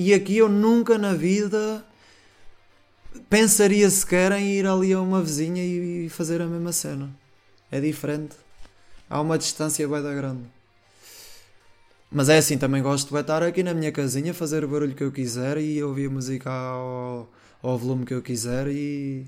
E 0.00 0.14
aqui 0.14 0.36
eu 0.36 0.48
nunca 0.48 0.96
na 0.96 1.12
vida 1.12 1.84
pensaria 3.28 3.90
sequer 3.90 4.30
em 4.30 4.52
ir 4.52 4.64
ali 4.64 4.92
a 4.92 5.00
uma 5.00 5.20
vizinha 5.20 5.60
e 5.60 6.08
fazer 6.08 6.40
a 6.40 6.46
mesma 6.46 6.70
cena. 6.70 7.10
É 7.68 7.80
diferente. 7.80 8.36
Há 9.10 9.20
uma 9.20 9.36
distância 9.36 9.88
bem 9.88 10.00
da 10.00 10.14
grande. 10.14 10.44
Mas 12.12 12.28
é 12.28 12.38
assim, 12.38 12.56
também 12.56 12.80
gosto 12.80 13.12
de 13.12 13.20
estar 13.20 13.42
aqui 13.42 13.64
na 13.64 13.74
minha 13.74 13.90
casinha, 13.90 14.32
fazer 14.32 14.62
o 14.62 14.68
barulho 14.68 14.94
que 14.94 15.02
eu 15.02 15.10
quiser 15.10 15.58
e 15.58 15.82
ouvir 15.82 16.08
música 16.08 16.48
ao, 16.48 17.28
ao 17.60 17.76
volume 17.76 18.06
que 18.06 18.14
eu 18.14 18.22
quiser 18.22 18.68
e, 18.68 19.26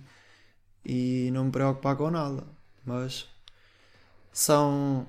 e 0.87 1.31
não 1.33 1.47
me 1.47 1.51
preocupar 1.51 1.97
com 1.97 2.13
nada. 2.13 2.45
Mas 2.87 3.27
são 4.33 5.05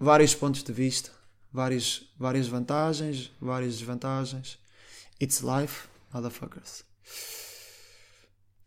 vários 0.00 0.34
pontos 0.34 0.64
de 0.64 0.72
vista, 0.72 1.12
várias, 1.52 2.02
várias 2.18 2.48
vantagens, 2.48 3.30
várias 3.40 3.78
desvantagens. 3.78 4.58
It's 5.20 5.40
life, 5.40 5.88
motherfuckers. 6.12 6.84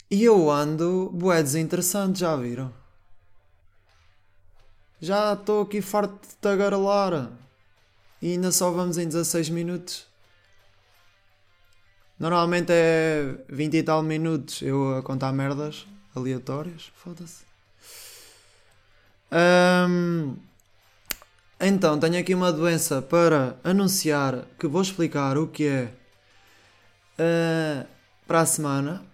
E 0.10 0.24
eu 0.26 0.52
ando 0.52 1.10
bué 1.14 1.42
desinteressante, 1.42 2.20
já 2.20 2.36
viram? 2.36 2.74
Já 5.00 5.34
estou 5.34 5.62
aqui 5.62 5.82
farto 5.82 6.28
de 6.28 6.36
tagarelar. 6.36 7.32
E 8.22 8.34
ainda 8.34 8.52
só 8.52 8.70
vamos 8.70 8.98
em 8.98 9.08
16 9.08 9.50
minutos. 9.50 10.06
Normalmente 12.20 12.72
é 12.72 13.36
20 13.50 13.78
e 13.78 13.84
tal 13.84 14.04
minutos 14.04 14.62
eu 14.62 14.98
a 14.98 15.02
contar 15.02 15.32
merdas 15.32 15.88
aleatórias. 16.14 16.92
Foda-se. 16.96 17.44
Um, 19.32 20.36
então, 21.60 21.98
tenho 22.00 22.20
aqui 22.20 22.36
uma 22.36 22.52
doença 22.52 23.02
para 23.02 23.58
anunciar 23.64 24.46
que 24.60 24.68
vou 24.68 24.82
explicar 24.82 25.38
o 25.38 25.48
que 25.48 25.66
é 25.66 25.94
uh, 27.22 27.88
para 28.28 28.42
a 28.42 28.46
semana 28.46 29.06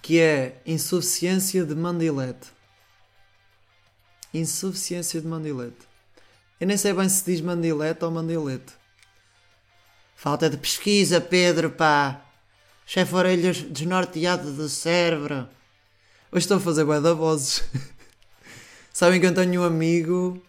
que 0.00 0.18
é 0.20 0.60
insuficiência 0.64 1.64
de 1.64 1.74
mandilete. 1.74 2.48
Insuficiência 4.32 5.20
de 5.20 5.26
mandilete. 5.26 5.76
Eu 6.60 6.66
nem 6.66 6.76
sei 6.76 6.92
bem 6.92 7.08
se 7.08 7.24
diz 7.24 7.40
mandilete 7.40 8.04
ou 8.04 8.10
mandilete. 8.10 8.72
Falta 10.16 10.48
de 10.48 10.56
pesquisa, 10.56 11.20
Pedro, 11.20 11.70
pá. 11.70 12.22
Chefe 12.86 13.14
orelhas 13.14 13.60
desnorteado 13.62 14.52
do 14.52 14.68
cérebro. 14.68 15.48
Hoje 16.32 16.44
estou 16.44 16.56
a 16.56 16.60
fazer 16.60 16.84
bué 16.84 17.00
da 17.00 17.12
vozes. 17.12 17.62
Sabem 18.92 19.20
que 19.20 19.26
eu 19.26 19.34
tenho 19.34 19.60
um 19.60 19.64
amigo 19.64 20.42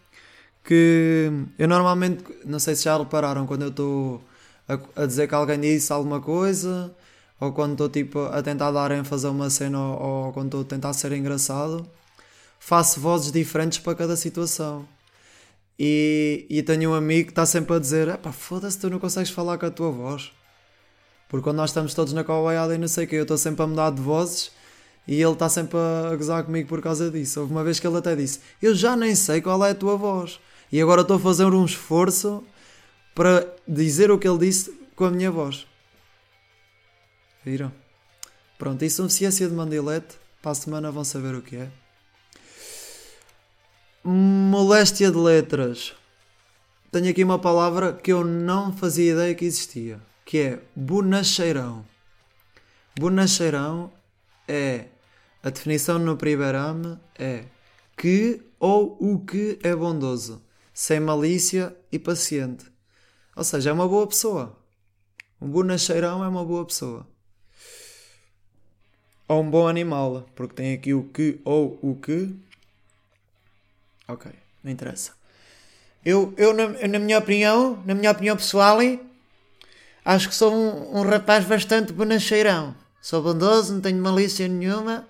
que 0.64 1.30
eu 1.58 1.68
normalmente, 1.68 2.24
não 2.44 2.58
sei 2.58 2.74
se 2.74 2.84
já 2.84 2.96
repararam, 2.96 3.46
quando 3.46 3.62
eu 3.62 3.68
estou 3.68 4.24
a, 4.74 5.02
a 5.02 5.06
dizer 5.06 5.28
que 5.28 5.34
alguém 5.34 5.60
disse 5.60 5.92
alguma 5.92 6.20
coisa 6.20 6.94
ou 7.40 7.52
quando 7.52 7.72
estou 7.72 7.88
tipo 7.88 8.20
a 8.20 8.42
tentar 8.42 8.70
dar 8.70 8.90
ênfase 8.92 9.26
a 9.26 9.30
uma 9.30 9.48
cena 9.50 9.78
ou, 9.80 10.26
ou 10.26 10.32
quando 10.32 10.46
estou 10.46 10.60
a 10.60 10.64
tentar 10.64 10.92
ser 10.92 11.12
engraçado, 11.12 11.86
faço 12.58 13.00
vozes 13.00 13.32
diferentes 13.32 13.78
para 13.78 13.94
cada 13.94 14.16
situação. 14.16 14.86
E, 15.78 16.46
e 16.50 16.62
tenho 16.62 16.90
um 16.90 16.94
amigo 16.94 17.28
que 17.28 17.32
está 17.32 17.46
sempre 17.46 17.74
a 17.74 17.78
dizer: 17.78 18.14
pá, 18.18 18.30
foda-se, 18.32 18.78
tu 18.78 18.90
não 18.90 18.98
consegues 18.98 19.30
falar 19.30 19.56
com 19.56 19.66
a 19.66 19.70
tua 19.70 19.90
voz. 19.90 20.30
Porque 21.28 21.44
quando 21.44 21.56
nós 21.56 21.70
estamos 21.70 21.94
todos 21.94 22.12
na 22.12 22.22
covaiada 22.22 22.74
e 22.74 22.78
não 22.78 22.88
sei 22.88 23.06
o 23.06 23.08
que, 23.08 23.16
eu 23.16 23.22
estou 23.22 23.38
sempre 23.38 23.62
a 23.62 23.66
mudar 23.66 23.90
de 23.90 24.02
vozes 24.02 24.50
e 25.08 25.22
ele 25.22 25.32
está 25.32 25.48
sempre 25.48 25.78
a 25.78 26.14
gozar 26.14 26.44
comigo 26.44 26.68
por 26.68 26.82
causa 26.82 27.10
disso. 27.10 27.40
Houve 27.40 27.52
uma 27.52 27.64
vez 27.64 27.80
que 27.80 27.86
ele 27.86 27.96
até 27.96 28.14
disse: 28.14 28.40
Eu 28.60 28.74
já 28.74 28.94
nem 28.94 29.14
sei 29.14 29.40
qual 29.40 29.64
é 29.64 29.70
a 29.70 29.74
tua 29.74 29.96
voz. 29.96 30.38
E 30.70 30.80
agora 30.80 31.00
estou 31.00 31.16
a 31.16 31.20
fazer 31.20 31.46
um 31.46 31.64
esforço 31.64 32.44
para 33.14 33.46
dizer 33.66 34.10
o 34.10 34.18
que 34.18 34.28
ele 34.28 34.38
disse 34.38 34.72
com 34.94 35.04
a 35.04 35.10
minha 35.10 35.30
voz. 35.30 35.66
Viram? 37.44 37.72
Pronto, 38.58 38.84
insuficiência 38.84 39.48
de 39.48 39.54
mandilete. 39.54 40.18
Para 40.42 40.52
a 40.52 40.54
semana 40.54 40.90
vão 40.90 41.04
saber 41.04 41.34
o 41.34 41.42
que 41.42 41.56
é. 41.56 41.70
Moléstia 44.02 45.10
de 45.10 45.18
letras. 45.18 45.94
Tenho 46.90 47.10
aqui 47.10 47.22
uma 47.22 47.38
palavra 47.38 47.92
que 47.92 48.12
eu 48.12 48.24
não 48.24 48.76
fazia 48.76 49.12
ideia 49.12 49.34
que 49.34 49.44
existia, 49.44 50.00
que 50.24 50.38
é 50.38 50.60
bonacheirão. 50.74 51.86
Bonacheirão 52.98 53.92
é 54.48 54.86
a 55.42 55.50
definição 55.50 55.98
no 55.98 56.16
primeirame 56.16 56.98
é 57.18 57.44
que 57.96 58.42
ou 58.58 58.96
o 59.00 59.20
que 59.20 59.58
é 59.62 59.74
bondoso, 59.74 60.42
sem 60.74 61.00
malícia 61.00 61.74
e 61.90 61.98
paciente. 61.98 62.69
Ou 63.40 63.44
seja, 63.44 63.70
é 63.70 63.72
uma 63.72 63.88
boa 63.88 64.06
pessoa. 64.06 64.54
Um 65.40 65.48
bonacheirão 65.48 66.22
é 66.22 66.28
uma 66.28 66.44
boa 66.44 66.66
pessoa 66.66 67.06
ou 69.30 69.42
um 69.42 69.48
bom 69.48 69.68
animal, 69.68 70.28
porque 70.34 70.56
tem 70.56 70.74
aqui 70.74 70.92
o 70.92 71.04
que 71.04 71.40
ou 71.44 71.78
o 71.80 71.94
que. 71.94 72.34
Ok, 74.08 74.28
não 74.64 74.72
interessa. 74.72 75.12
Eu, 76.04 76.34
eu 76.36 76.52
na, 76.52 76.68
na 76.88 76.98
minha 76.98 77.16
opinião, 77.16 77.80
na 77.86 77.94
minha 77.94 78.10
opinião 78.10 78.36
pessoal, 78.36 78.78
acho 80.04 80.28
que 80.28 80.34
sou 80.34 80.52
um, 80.52 80.98
um 80.98 81.02
rapaz 81.02 81.44
bastante 81.44 81.92
bonacheirão. 81.92 82.74
Sou 83.00 83.22
bondoso, 83.22 83.72
não 83.72 83.80
tenho 83.80 84.02
malícia 84.02 84.48
nenhuma. 84.48 85.06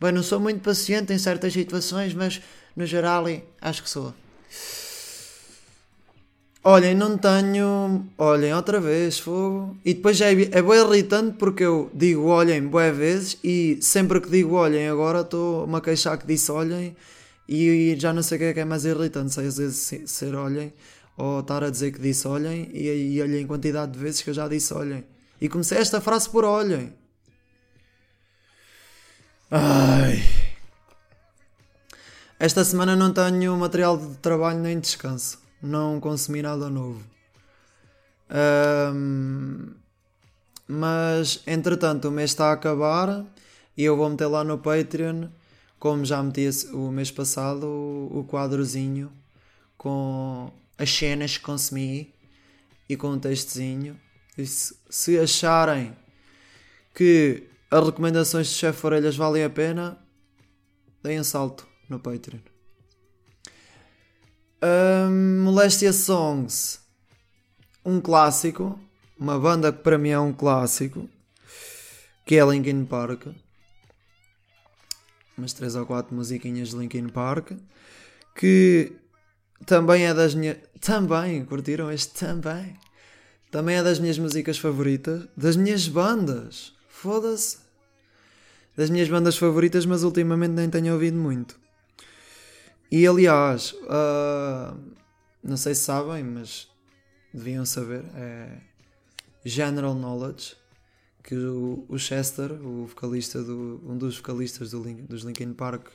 Bem, 0.00 0.10
não 0.10 0.24
sou 0.24 0.40
muito 0.40 0.60
paciente 0.60 1.12
em 1.12 1.18
certas 1.18 1.52
situações, 1.52 2.12
mas 2.12 2.42
no 2.74 2.84
geral 2.84 3.26
acho 3.60 3.82
que 3.82 3.88
sou. 3.88 4.12
Olhem, 6.64 6.94
não 6.94 7.18
tenho. 7.18 8.06
Olhem, 8.16 8.54
outra 8.54 8.80
vez, 8.80 9.18
fogo. 9.18 9.76
E 9.84 9.94
depois 9.94 10.20
é, 10.20 10.30
é 10.30 10.62
bem 10.62 10.78
irritante 10.78 11.36
porque 11.36 11.64
eu 11.64 11.90
digo 11.92 12.26
olhem 12.26 12.62
boé 12.68 12.92
vezes 12.92 13.36
e 13.42 13.78
sempre 13.82 14.20
que 14.20 14.30
digo 14.30 14.54
olhem 14.54 14.88
agora 14.88 15.22
estou-me 15.22 15.74
a 15.76 15.80
queixar 15.80 16.16
que 16.18 16.26
disse 16.26 16.52
olhem 16.52 16.96
e 17.48 17.96
já 17.98 18.12
não 18.12 18.22
sei 18.22 18.36
o 18.36 18.38
que 18.38 18.44
é 18.46 18.54
que 18.54 18.60
é 18.60 18.64
mais 18.64 18.84
irritante. 18.84 19.34
Sei 19.34 19.46
às 19.48 19.56
vezes 19.58 19.92
ser 20.06 20.36
olhem 20.36 20.72
ou 21.18 21.40
estar 21.40 21.64
a 21.64 21.70
dizer 21.70 21.90
que 21.92 22.00
disse 22.00 22.28
olhem 22.28 22.70
e, 22.72 23.14
e 23.16 23.20
olhem 23.20 23.42
em 23.42 23.46
quantidade 23.46 23.92
de 23.92 23.98
vezes 23.98 24.22
que 24.22 24.30
eu 24.30 24.34
já 24.34 24.46
disse 24.46 24.72
olhem. 24.72 25.04
E 25.40 25.48
comecei 25.48 25.78
esta 25.78 26.00
frase 26.00 26.30
por 26.30 26.44
olhem. 26.44 26.92
Ai. 29.50 30.22
Esta 32.38 32.62
semana 32.64 32.94
não 32.94 33.12
tenho 33.12 33.56
material 33.56 33.96
de 33.96 34.14
trabalho 34.18 34.60
nem 34.60 34.78
descanso 34.78 35.41
não 35.62 36.00
consumi 36.00 36.42
nada 36.42 36.68
novo. 36.68 37.02
Um, 38.94 39.74
mas 40.66 41.42
entretanto 41.46 42.08
o 42.08 42.10
mês 42.10 42.30
está 42.30 42.46
a 42.46 42.52
acabar 42.52 43.24
e 43.76 43.84
eu 43.84 43.96
vou 43.96 44.08
meter 44.08 44.26
lá 44.26 44.42
no 44.42 44.58
Patreon, 44.58 45.28
como 45.78 46.04
já 46.04 46.22
meti 46.22 46.48
o 46.72 46.90
mês 46.90 47.10
passado, 47.10 47.66
o, 47.66 48.20
o 48.20 48.24
quadrozinho 48.24 49.12
com 49.76 50.52
as 50.78 50.90
cenas 50.90 51.36
que 51.36 51.44
consumi 51.44 52.14
e 52.88 52.96
com 52.96 53.10
um 53.10 53.18
textozinho. 53.18 53.98
E 54.36 54.46
se, 54.46 54.74
se 54.88 55.18
acharem 55.18 55.96
que 56.94 57.48
as 57.70 57.84
recomendações 57.84 58.48
de 58.48 58.54
Chef 58.54 58.84
Orelhas 58.84 59.16
valem 59.16 59.44
a 59.44 59.50
pena, 59.50 59.98
deem 61.02 61.20
um 61.20 61.24
salto 61.24 61.66
no 61.88 61.98
Patreon. 61.98 62.51
Um, 64.64 65.42
Molestia 65.42 65.92
Songs, 65.92 66.78
um 67.84 68.00
clássico, 68.00 68.78
uma 69.18 69.36
banda 69.36 69.72
que 69.72 69.82
para 69.82 69.98
mim 69.98 70.10
é 70.10 70.20
um 70.20 70.32
clássico, 70.32 71.08
que 72.24 72.36
é 72.36 72.44
Linkin 72.46 72.84
Park. 72.84 73.26
umas 75.36 75.52
3 75.52 75.74
ou 75.74 75.84
4 75.84 76.14
musiquinhas 76.14 76.68
de 76.68 76.76
Linkin 76.76 77.08
Park, 77.08 77.50
que 78.36 78.92
também 79.66 80.06
é 80.06 80.14
das 80.14 80.32
minhas. 80.32 80.58
Também, 80.80 81.44
curtiram 81.44 81.90
este 81.90 82.14
também? 82.14 82.76
Também 83.50 83.78
é 83.78 83.82
das 83.82 83.98
minhas 83.98 84.18
músicas 84.18 84.58
favoritas, 84.58 85.26
das 85.36 85.56
minhas 85.56 85.88
bandas. 85.88 86.72
Foda-se. 86.88 87.58
Das 88.76 88.90
minhas 88.90 89.08
bandas 89.08 89.36
favoritas, 89.36 89.84
mas 89.86 90.04
ultimamente 90.04 90.52
nem 90.52 90.70
tenho 90.70 90.92
ouvido 90.94 91.16
muito. 91.18 91.60
E 92.92 93.06
aliás, 93.06 93.72
uh, 93.72 94.78
não 95.42 95.56
sei 95.56 95.74
se 95.74 95.80
sabem, 95.80 96.22
mas 96.22 96.68
deviam 97.32 97.64
saber, 97.64 98.04
é 98.14 98.58
General 99.42 99.94
Knowledge 99.94 100.54
que 101.22 101.34
o, 101.34 101.86
o 101.88 101.98
Chester, 101.98 102.52
o 102.52 102.84
vocalista 102.84 103.42
do, 103.42 103.80
um 103.86 103.96
dos 103.96 104.18
vocalistas 104.18 104.72
do 104.72 104.82
dos 104.82 105.22
Linkin 105.22 105.54
Park, 105.54 105.86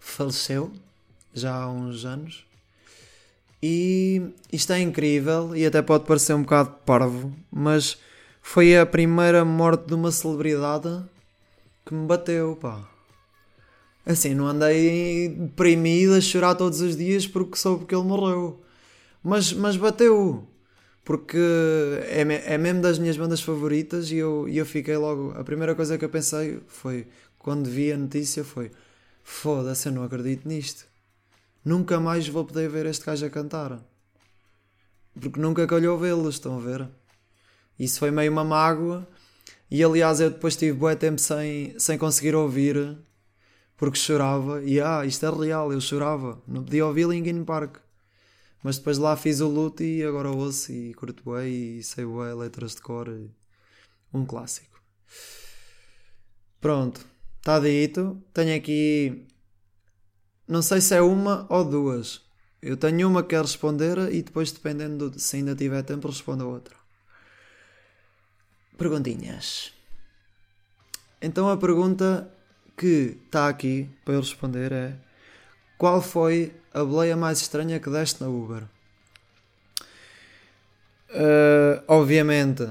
faleceu 0.00 0.72
já 1.32 1.54
há 1.54 1.70
uns 1.70 2.04
anos. 2.04 2.44
E 3.62 4.32
isto 4.52 4.72
é 4.72 4.80
incrível 4.80 5.54
e 5.54 5.64
até 5.64 5.80
pode 5.80 6.06
parecer 6.06 6.34
um 6.34 6.42
bocado 6.42 6.70
parvo, 6.84 7.32
mas 7.52 7.98
foi 8.42 8.76
a 8.76 8.84
primeira 8.84 9.44
morte 9.44 9.86
de 9.86 9.94
uma 9.94 10.10
celebridade 10.10 11.04
que 11.86 11.94
me 11.94 12.04
bateu, 12.04 12.56
pá. 12.56 12.90
Assim, 14.10 14.34
não 14.34 14.46
andei 14.48 15.28
deprimido 15.28 16.14
a 16.14 16.20
chorar 16.20 16.54
todos 16.54 16.80
os 16.80 16.96
dias 16.96 17.26
porque 17.26 17.56
soube 17.56 17.84
que 17.84 17.94
ele 17.94 18.04
morreu. 18.04 18.60
Mas, 19.22 19.52
mas 19.52 19.76
bateu 19.76 20.48
porque 21.04 21.38
é, 22.04 22.54
é 22.54 22.58
mesmo 22.58 22.82
das 22.82 22.98
minhas 22.98 23.16
bandas 23.16 23.40
favoritas 23.40 24.10
e 24.12 24.16
eu, 24.16 24.48
e 24.48 24.58
eu 24.58 24.66
fiquei 24.66 24.96
logo. 24.96 25.32
A 25.32 25.42
primeira 25.42 25.74
coisa 25.74 25.98
que 25.98 26.04
eu 26.04 26.08
pensei 26.08 26.60
foi, 26.68 27.08
quando 27.38 27.68
vi 27.68 27.90
a 27.92 27.96
notícia, 27.96 28.44
foi: 28.44 28.70
foda-se, 29.24 29.88
eu 29.88 29.92
não 29.92 30.04
acredito 30.04 30.46
nisto. 30.46 30.86
Nunca 31.64 31.98
mais 31.98 32.28
vou 32.28 32.44
poder 32.44 32.68
ver 32.68 32.86
este 32.86 33.04
gajo 33.04 33.26
a 33.26 33.30
cantar. 33.30 33.84
Porque 35.20 35.40
nunca 35.40 35.66
calhou 35.66 35.98
vê-los, 35.98 36.36
estão 36.36 36.56
a 36.56 36.60
ver? 36.60 36.88
Isso 37.78 37.98
foi 37.98 38.10
meio 38.10 38.30
uma 38.30 38.44
mágoa. 38.44 39.04
E 39.70 39.82
aliás, 39.82 40.20
eu 40.20 40.30
depois 40.30 40.56
tive 40.56 40.78
bué 40.78 40.94
tempo 40.94 41.20
sem, 41.20 41.78
sem 41.78 41.98
conseguir 41.98 42.34
ouvir 42.34 42.96
porque 43.80 43.98
chorava. 43.98 44.62
E 44.62 44.78
ah, 44.78 45.06
isto 45.06 45.24
é 45.24 45.30
real, 45.30 45.72
eu 45.72 45.80
chorava. 45.80 46.40
Não 46.46 46.62
podia 46.62 46.84
ouvir 46.84 47.08
Linkin 47.08 47.42
Park. 47.44 47.78
Mas 48.62 48.76
depois 48.76 48.98
lá 48.98 49.16
fiz 49.16 49.40
o 49.40 49.48
luto 49.48 49.82
e 49.82 50.04
agora 50.04 50.30
ouço 50.30 50.70
e 50.70 50.92
curto 50.92 51.22
bem 51.32 51.78
e 51.78 51.82
sei 51.82 52.04
bem 52.04 52.34
letras 52.34 52.74
de 52.74 52.82
cor. 52.82 53.08
Um 54.12 54.26
clássico. 54.26 54.78
Pronto, 56.60 57.06
está 57.38 57.58
dito. 57.58 58.22
Tenho 58.34 58.54
aqui. 58.54 59.26
Não 60.46 60.60
sei 60.60 60.82
se 60.82 60.94
é 60.94 61.00
uma 61.00 61.46
ou 61.48 61.64
duas. 61.64 62.20
Eu 62.60 62.76
tenho 62.76 63.08
uma 63.08 63.22
que 63.22 63.30
quero 63.30 63.44
responder 63.44 64.12
e 64.12 64.20
depois, 64.22 64.52
dependendo 64.52 65.08
de 65.08 65.18
se 65.22 65.36
ainda 65.36 65.56
tiver 65.56 65.82
tempo, 65.84 66.06
respondo 66.06 66.44
a 66.44 66.48
outra. 66.48 66.76
Perguntinhas. 68.76 69.72
Então 71.22 71.48
a 71.48 71.56
pergunta 71.56 72.30
que 72.80 73.18
está 73.26 73.46
aqui 73.46 73.86
para 74.06 74.14
eu 74.14 74.20
responder 74.20 74.72
é: 74.72 74.94
Qual 75.76 76.00
foi 76.00 76.54
a 76.72 76.82
boleia 76.82 77.14
mais 77.14 77.42
estranha 77.42 77.78
que 77.78 77.90
deste 77.90 78.22
na 78.22 78.28
Uber? 78.30 78.62
Uh, 81.10 81.82
obviamente, 81.86 82.66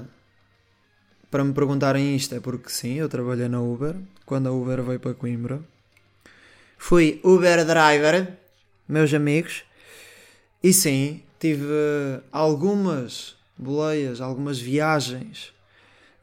para 1.29 1.43
me 1.43 1.53
perguntarem 1.53 2.15
isto 2.15 2.33
é 2.33 2.39
porque 2.39 2.69
sim, 2.69 2.95
eu 2.95 3.07
trabalhei 3.07 3.47
na 3.47 3.61
Uber 3.61 3.95
quando 4.25 4.47
a 4.47 4.51
Uber 4.51 4.81
veio 4.81 4.99
para 4.99 5.13
Coimbra. 5.13 5.61
Fui 6.75 7.19
Uber 7.23 7.63
driver, 7.63 8.33
meus 8.87 9.13
amigos, 9.13 9.63
e 10.63 10.73
sim, 10.73 11.21
tive 11.39 11.67
algumas 12.31 13.35
boleias, 13.55 14.21
algumas 14.21 14.59
viagens 14.59 15.53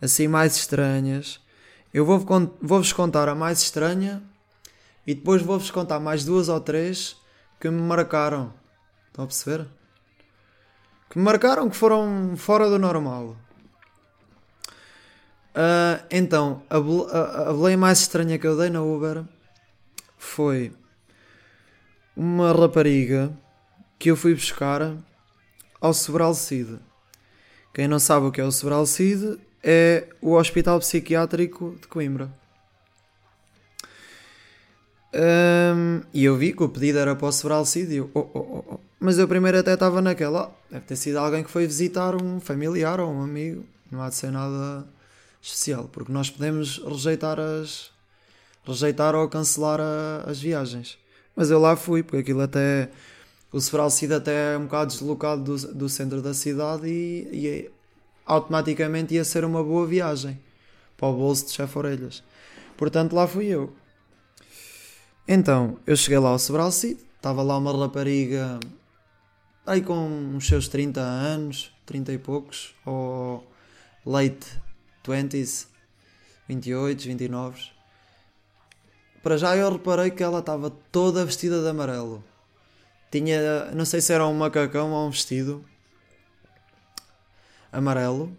assim 0.02 0.26
mais 0.26 0.56
estranhas. 0.56 1.40
Eu 1.96 2.04
vou-vos 2.04 2.50
vou 2.60 2.82
contar 2.94 3.26
a 3.26 3.34
mais 3.34 3.62
estranha 3.62 4.22
e 5.06 5.14
depois 5.14 5.40
vou-vos 5.40 5.70
contar 5.70 5.98
mais 5.98 6.26
duas 6.26 6.50
ou 6.50 6.60
três 6.60 7.16
que 7.58 7.70
me 7.70 7.80
marcaram. 7.80 8.52
Estão 9.06 9.24
a 9.24 9.26
perceber? 9.26 9.66
Que 11.08 11.16
me 11.16 11.24
marcaram, 11.24 11.70
que 11.70 11.74
foram 11.74 12.36
fora 12.36 12.68
do 12.68 12.78
normal. 12.78 13.34
Uh, 15.54 16.04
então, 16.10 16.62
a, 16.68 16.76
a, 16.76 17.48
a 17.48 17.52
boleia 17.54 17.78
mais 17.78 18.00
estranha 18.00 18.38
que 18.38 18.46
eu 18.46 18.58
dei 18.58 18.68
na 18.68 18.82
Uber 18.82 19.24
foi 20.18 20.74
uma 22.14 22.52
rapariga 22.52 23.34
que 23.98 24.10
eu 24.10 24.16
fui 24.16 24.34
buscar 24.34 24.94
ao 25.80 25.94
Sobral 25.94 26.34
Cid. 26.34 26.78
Quem 27.72 27.88
não 27.88 27.98
sabe 27.98 28.26
o 28.26 28.30
que 28.30 28.42
é 28.42 28.44
o 28.44 28.52
Sobral 28.52 28.84
Cid 28.84 29.40
é 29.62 30.08
o 30.20 30.32
Hospital 30.34 30.78
Psiquiátrico 30.78 31.76
de 31.80 31.88
Coimbra. 31.88 32.30
Um, 35.16 36.02
e 36.12 36.24
eu 36.24 36.36
vi 36.36 36.52
que 36.52 36.62
o 36.62 36.68
pedido 36.68 36.98
era 36.98 37.16
para 37.16 37.28
o 37.28 37.32
Sobralcídio. 37.32 38.10
Oh, 38.12 38.20
oh, 38.20 38.38
oh, 38.38 38.64
oh. 38.74 38.80
Mas 39.00 39.18
eu 39.18 39.26
primeiro 39.26 39.58
até 39.58 39.72
estava 39.72 40.02
naquela. 40.02 40.48
Oh, 40.48 40.72
deve 40.72 40.84
ter 40.84 40.96
sido 40.96 41.18
alguém 41.18 41.42
que 41.42 41.50
foi 41.50 41.66
visitar 41.66 42.14
um 42.20 42.38
familiar 42.38 43.00
ou 43.00 43.10
um 43.10 43.22
amigo. 43.22 43.64
Não 43.90 44.02
há 44.02 44.10
de 44.10 44.14
ser 44.14 44.30
nada 44.30 44.86
especial. 45.40 45.88
Porque 45.90 46.12
nós 46.12 46.28
podemos 46.28 46.78
rejeitar 46.78 47.40
as. 47.40 47.90
rejeitar 48.64 49.14
ou 49.14 49.28
cancelar 49.28 49.80
a, 49.80 50.24
as 50.26 50.40
viagens. 50.40 50.98
Mas 51.34 51.50
eu 51.50 51.58
lá 51.58 51.76
fui, 51.76 52.02
porque 52.02 52.18
aquilo 52.18 52.42
até. 52.42 52.90
O 53.52 53.60
Sobralcídio 53.60 54.16
até 54.16 54.54
é 54.54 54.58
um 54.58 54.64
bocado 54.64 54.92
deslocado 54.92 55.42
do, 55.42 55.74
do 55.74 55.88
centro 55.88 56.20
da 56.20 56.34
cidade 56.34 56.88
e, 56.88 57.28
e 57.32 57.70
automaticamente 58.26 59.14
ia 59.14 59.24
ser 59.24 59.44
uma 59.44 59.62
boa 59.62 59.86
viagem 59.86 60.38
para 60.96 61.08
o 61.08 61.16
bolso 61.16 61.46
de 61.46 61.52
chefe 61.52 61.78
orelhas. 61.78 62.22
Portanto, 62.76 63.14
lá 63.14 63.26
fui 63.26 63.46
eu. 63.46 63.72
Então, 65.28 65.78
eu 65.86 65.96
cheguei 65.96 66.18
lá 66.18 66.30
ao 66.30 66.38
Sobral 66.38 66.70
Cid, 66.70 67.00
estava 67.16 67.42
lá 67.42 67.56
uma 67.56 67.76
rapariga 67.76 68.58
aí 69.66 69.80
com 69.82 70.36
os 70.36 70.46
seus 70.46 70.68
30 70.68 71.00
anos, 71.00 71.72
30 71.84 72.12
e 72.12 72.18
poucos, 72.18 72.74
ou 72.84 73.46
late 74.04 74.46
20s, 75.04 75.66
28, 76.48 77.04
29. 77.04 77.60
Para 79.22 79.36
já 79.36 79.56
eu 79.56 79.72
reparei 79.72 80.10
que 80.10 80.22
ela 80.22 80.38
estava 80.38 80.70
toda 80.70 81.24
vestida 81.24 81.60
de 81.60 81.68
amarelo. 81.68 82.22
Tinha, 83.10 83.72
não 83.72 83.84
sei 83.84 84.00
se 84.00 84.12
era 84.12 84.26
um 84.26 84.34
macacão 84.34 84.92
ou 84.92 85.08
um 85.08 85.10
vestido 85.10 85.64
amarelo. 87.76 88.30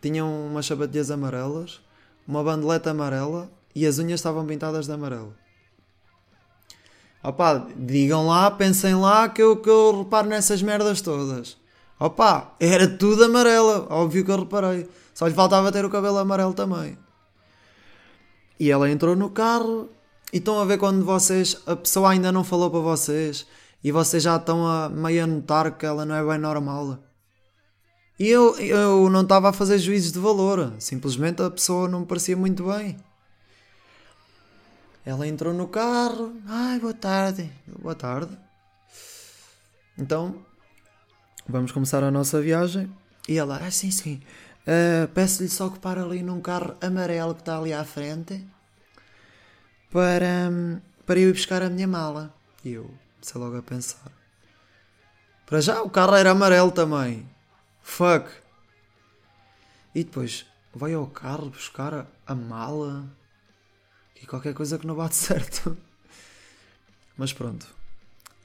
Tinha 0.00 0.24
umas 0.24 0.66
sapatilhas 0.66 1.10
amarelas, 1.10 1.80
uma 2.26 2.42
bandeleta 2.42 2.90
amarela 2.90 3.50
e 3.74 3.86
as 3.86 3.98
unhas 3.98 4.20
estavam 4.20 4.44
pintadas 4.44 4.86
de 4.86 4.92
amarelo. 4.92 5.34
Opá, 7.22 7.68
digam 7.76 8.26
lá, 8.26 8.50
pensem 8.50 8.96
lá 8.96 9.28
que 9.28 9.40
eu, 9.40 9.56
que 9.56 9.70
eu 9.70 10.02
reparo 10.02 10.28
nessas 10.28 10.60
merdas 10.60 11.00
todas. 11.00 11.56
Opá, 11.98 12.56
era 12.58 12.88
tudo 12.88 13.24
amarela, 13.24 13.86
óbvio 13.88 14.24
que 14.24 14.30
eu 14.32 14.40
reparei. 14.40 14.88
Só 15.14 15.28
lhe 15.28 15.34
faltava 15.34 15.70
ter 15.70 15.84
o 15.84 15.90
cabelo 15.90 16.18
amarelo 16.18 16.52
também. 16.52 16.98
E 18.58 18.70
ela 18.70 18.90
entrou 18.90 19.14
no 19.14 19.30
carro 19.30 19.88
e 20.32 20.38
estão 20.38 20.58
a 20.58 20.64
ver 20.64 20.78
quando 20.78 21.04
vocês, 21.04 21.62
a 21.64 21.76
pessoa 21.76 22.10
ainda 22.10 22.32
não 22.32 22.42
falou 22.42 22.70
para 22.70 22.80
vocês 22.80 23.46
e 23.84 23.92
vocês 23.92 24.22
já 24.22 24.36
estão 24.36 24.66
a 24.66 24.88
meio 24.88 25.22
a 25.22 25.26
notar 25.26 25.70
que 25.78 25.86
ela 25.86 26.04
não 26.04 26.14
é 26.16 26.24
bem 26.24 26.38
normal. 26.38 26.98
E 28.18 28.28
eu, 28.28 28.58
eu 28.60 29.10
não 29.10 29.22
estava 29.22 29.48
a 29.48 29.52
fazer 29.52 29.78
juízes 29.78 30.12
de 30.12 30.18
valor, 30.18 30.74
simplesmente 30.78 31.42
a 31.42 31.50
pessoa 31.50 31.88
não 31.88 32.00
me 32.00 32.06
parecia 32.06 32.36
muito 32.36 32.64
bem. 32.64 32.96
Ela 35.04 35.26
entrou 35.26 35.52
no 35.52 35.66
carro. 35.66 36.32
Ai, 36.46 36.78
boa 36.78 36.94
tarde. 36.94 37.50
Boa 37.66 37.94
tarde. 37.94 38.38
Então, 39.98 40.44
vamos 41.48 41.72
começar 41.72 42.04
a 42.04 42.10
nossa 42.10 42.40
viagem. 42.40 42.92
E 43.28 43.36
ela, 43.36 43.56
ah, 43.56 43.70
sim, 43.70 43.90
sim. 43.90 44.22
Uh, 44.62 45.08
Peço-lhe 45.08 45.48
só 45.48 45.68
que 45.68 45.80
para 45.80 46.04
ali 46.04 46.22
num 46.22 46.40
carro 46.40 46.76
amarelo 46.80 47.34
que 47.34 47.40
está 47.40 47.58
ali 47.58 47.72
à 47.72 47.84
frente 47.84 48.46
para, 49.90 50.50
para 51.04 51.18
eu 51.18 51.30
ir 51.30 51.32
buscar 51.32 51.62
a 51.62 51.68
minha 51.68 51.88
mala. 51.88 52.32
E 52.64 52.72
eu 52.72 52.88
comecei 53.14 53.40
logo 53.40 53.56
a 53.56 53.62
pensar. 53.62 54.12
Para 55.44 55.60
já 55.60 55.82
o 55.82 55.90
carro 55.90 56.14
era 56.14 56.30
amarelo 56.30 56.70
também. 56.70 57.28
Fuck. 57.82 58.30
E 59.94 60.04
depois, 60.04 60.46
vai 60.74 60.94
ao 60.94 61.06
carro 61.06 61.50
buscar 61.50 62.06
a, 62.26 62.34
mala 62.34 63.04
e 64.20 64.26
qualquer 64.26 64.54
coisa 64.54 64.78
que 64.78 64.86
não 64.86 64.94
bate 64.94 65.14
certo. 65.16 65.76
Mas 67.16 67.32
pronto. 67.32 67.66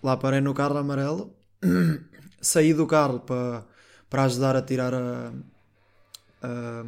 Lá 0.03 0.17
parei 0.17 0.41
no 0.41 0.53
carro 0.53 0.77
amarelo. 0.77 1.31
Saí 2.41 2.73
do 2.73 2.85
carro 2.85 3.19
para, 3.19 3.63
para 4.09 4.23
ajudar 4.23 4.55
a 4.55 4.61
tirar 4.61 4.93
a, 4.93 5.31
a, 6.41 6.85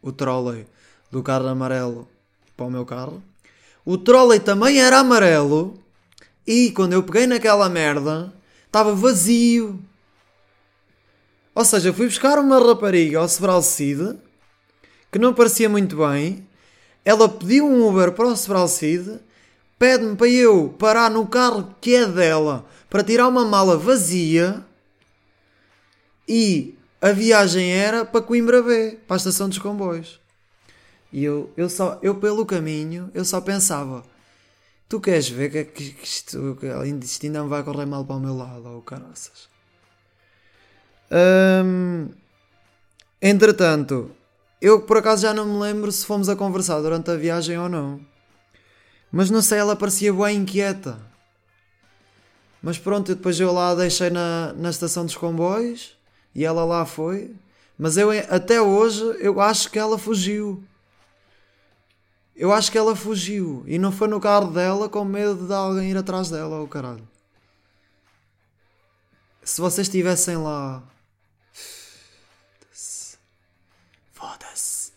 o 0.00 0.12
trolley 0.12 0.66
do 1.10 1.22
carro 1.22 1.48
amarelo 1.48 2.08
para 2.56 2.66
o 2.66 2.70
meu 2.70 2.86
carro. 2.86 3.22
o 3.84 3.98
trolley 3.98 4.38
também 4.38 4.80
era 4.80 4.98
amarelo 4.98 5.82
e 6.46 6.70
quando 6.72 6.92
eu 6.92 7.02
peguei 7.02 7.26
naquela 7.26 7.68
merda 7.68 8.32
estava 8.66 8.94
vazio. 8.94 9.80
Ou 11.54 11.64
seja, 11.64 11.92
fui 11.92 12.06
buscar 12.06 12.38
uma 12.38 12.58
rapariga 12.58 13.18
ao 13.18 13.28
Sebral 13.28 13.62
Cid 13.62 14.18
que 15.10 15.18
não 15.18 15.34
parecia 15.34 15.68
muito 15.68 15.96
bem. 15.98 16.46
Ela 17.04 17.28
pediu 17.28 17.66
um 17.66 17.86
Uber 17.86 18.12
para 18.12 18.26
o 18.26 18.36
Sebral 18.36 18.66
Cid, 18.66 19.20
pede-me 19.78 20.16
para 20.16 20.28
eu 20.28 20.74
parar 20.78 21.10
no 21.10 21.26
carro 21.26 21.74
que 21.80 21.94
é 21.94 22.06
dela 22.06 22.64
para 22.88 23.04
tirar 23.04 23.28
uma 23.28 23.44
mala 23.44 23.76
vazia 23.76 24.64
e 26.26 26.74
a 27.00 27.12
viagem 27.12 27.70
era 27.70 28.04
para 28.04 28.22
Coimbra 28.22 28.62
B, 28.62 28.98
para 29.06 29.16
a 29.16 29.18
estação 29.18 29.48
dos 29.48 29.58
comboios. 29.58 30.20
E 31.12 31.22
eu, 31.22 31.52
eu, 31.56 31.68
só, 31.68 31.98
eu 32.02 32.14
pelo 32.14 32.46
caminho, 32.46 33.10
eu 33.12 33.24
só 33.24 33.40
pensava: 33.40 34.02
tu 34.88 35.00
queres 35.00 35.28
ver 35.28 35.50
que, 35.50 35.64
que 35.64 36.04
isto, 36.04 36.58
isto 37.02 37.26
ainda 37.26 37.42
vai 37.44 37.62
correr 37.62 37.84
mal 37.84 38.04
para 38.04 38.16
o 38.16 38.20
meu 38.20 38.34
lado, 38.34 38.66
ou 38.66 38.78
oh, 38.78 38.82
caraças. 38.82 39.51
Entretanto, 43.20 44.10
eu 44.60 44.80
por 44.82 44.96
acaso 44.96 45.22
já 45.22 45.34
não 45.34 45.44
me 45.44 45.60
lembro 45.60 45.92
se 45.92 46.06
fomos 46.06 46.28
a 46.28 46.36
conversar 46.36 46.80
durante 46.80 47.10
a 47.10 47.16
viagem 47.16 47.58
ou 47.58 47.68
não. 47.68 48.00
Mas 49.10 49.30
não 49.30 49.42
sei, 49.42 49.58
ela 49.58 49.76
parecia 49.76 50.12
bem 50.12 50.38
inquieta. 50.38 50.98
Mas 52.62 52.78
pronto, 52.78 53.14
depois 53.14 53.38
eu 53.38 53.52
lá 53.52 53.74
deixei 53.74 54.08
na, 54.08 54.52
na 54.54 54.70
estação 54.70 55.04
dos 55.04 55.16
comboios 55.16 55.96
e 56.34 56.44
ela 56.44 56.64
lá 56.64 56.86
foi. 56.86 57.34
Mas 57.76 57.96
eu 57.96 58.10
até 58.30 58.60
hoje 58.60 59.02
eu 59.18 59.40
acho 59.40 59.70
que 59.70 59.78
ela 59.78 59.98
fugiu. 59.98 60.62
Eu 62.34 62.52
acho 62.52 62.72
que 62.72 62.78
ela 62.78 62.96
fugiu 62.96 63.62
e 63.66 63.78
não 63.78 63.92
foi 63.92 64.08
no 64.08 64.20
carro 64.20 64.50
dela 64.50 64.88
com 64.88 65.04
medo 65.04 65.46
de 65.46 65.52
alguém 65.52 65.90
ir 65.90 65.96
atrás 65.96 66.30
dela, 66.30 66.60
o 66.60 66.64
oh 66.64 66.68
caralho. 66.68 67.06
Se 69.42 69.60
vocês 69.60 69.86
estivessem 69.88 70.36
lá. 70.36 70.82
Foda-se. 74.22 74.92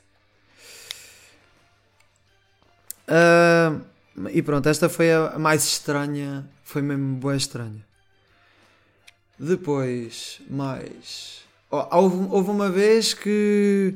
Uh, 3.09 3.81
e 4.29 4.43
pronto, 4.43 4.69
esta 4.69 4.87
foi 4.87 5.11
a 5.11 5.39
mais 5.39 5.63
estranha. 5.63 6.47
Foi 6.63 6.83
mesmo 6.83 7.15
boa 7.15 7.35
estranha. 7.35 7.83
Depois, 9.39 10.41
mais. 10.47 11.43
Oh, 11.71 11.87
houve, 11.91 12.27
houve 12.29 12.51
uma 12.51 12.69
vez 12.69 13.15
que 13.15 13.95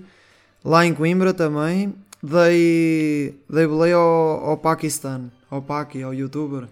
lá 0.66 0.84
em 0.84 0.96
Coimbra 0.96 1.32
também 1.32 1.94
dei, 2.24 3.40
dei 3.48 3.68
boleia 3.68 3.98
ao, 3.98 4.50
ao 4.50 4.58
Paquistão, 4.58 5.32
ao 5.48 5.62
Paki, 5.62 6.02
ao 6.02 6.12
youtuber. 6.12 6.68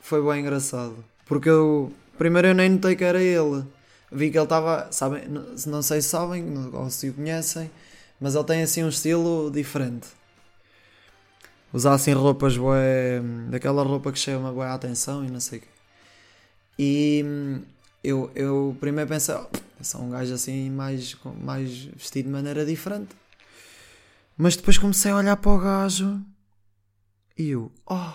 Foi 0.00 0.22
bem 0.22 0.42
engraçado. 0.42 1.02
Porque 1.24 1.48
eu. 1.48 1.90
Primeiro 2.18 2.48
eu 2.48 2.54
nem 2.54 2.68
notei 2.68 2.94
que 2.94 3.04
era 3.04 3.22
ele. 3.22 3.64
Vi 4.10 4.30
que 4.30 4.38
ele 4.38 4.44
estava. 4.44 4.90
Sabem, 4.90 5.24
não 5.28 5.82
sei 5.82 6.02
se 6.02 6.08
sabem 6.08 6.44
ou 6.72 6.90
se 6.90 7.08
o 7.08 7.14
conhecem, 7.14 7.70
mas 8.20 8.34
ele 8.34 8.44
tem 8.44 8.62
assim 8.62 8.82
um 8.82 8.88
estilo 8.88 9.50
diferente. 9.50 10.08
Usar 11.72 11.94
assim 11.94 12.12
roupas 12.12 12.56
bué. 12.56 13.20
daquela 13.48 13.82
roupa 13.82 14.10
que 14.10 14.18
chama 14.18 14.52
boa 14.52 14.74
atenção 14.74 15.24
e 15.24 15.30
não 15.30 15.40
sei 15.40 15.58
o 15.58 15.62
quê. 15.62 15.68
E 16.78 17.24
eu, 18.02 18.30
eu 18.34 18.76
primeiro 18.80 19.08
pensei, 19.08 19.34
oh, 19.34 19.46
é 19.78 19.84
só 19.84 19.98
um 19.98 20.10
gajo 20.10 20.34
assim 20.34 20.70
mais, 20.70 21.16
mais 21.42 21.84
vestido 21.84 22.26
de 22.26 22.32
maneira 22.32 22.64
diferente. 22.66 23.14
Mas 24.36 24.56
depois 24.56 24.78
comecei 24.78 25.10
a 25.10 25.16
olhar 25.16 25.36
para 25.36 25.50
o 25.52 25.58
gajo 25.58 26.20
e 27.38 27.50
eu, 27.50 27.70
oh. 27.86 28.12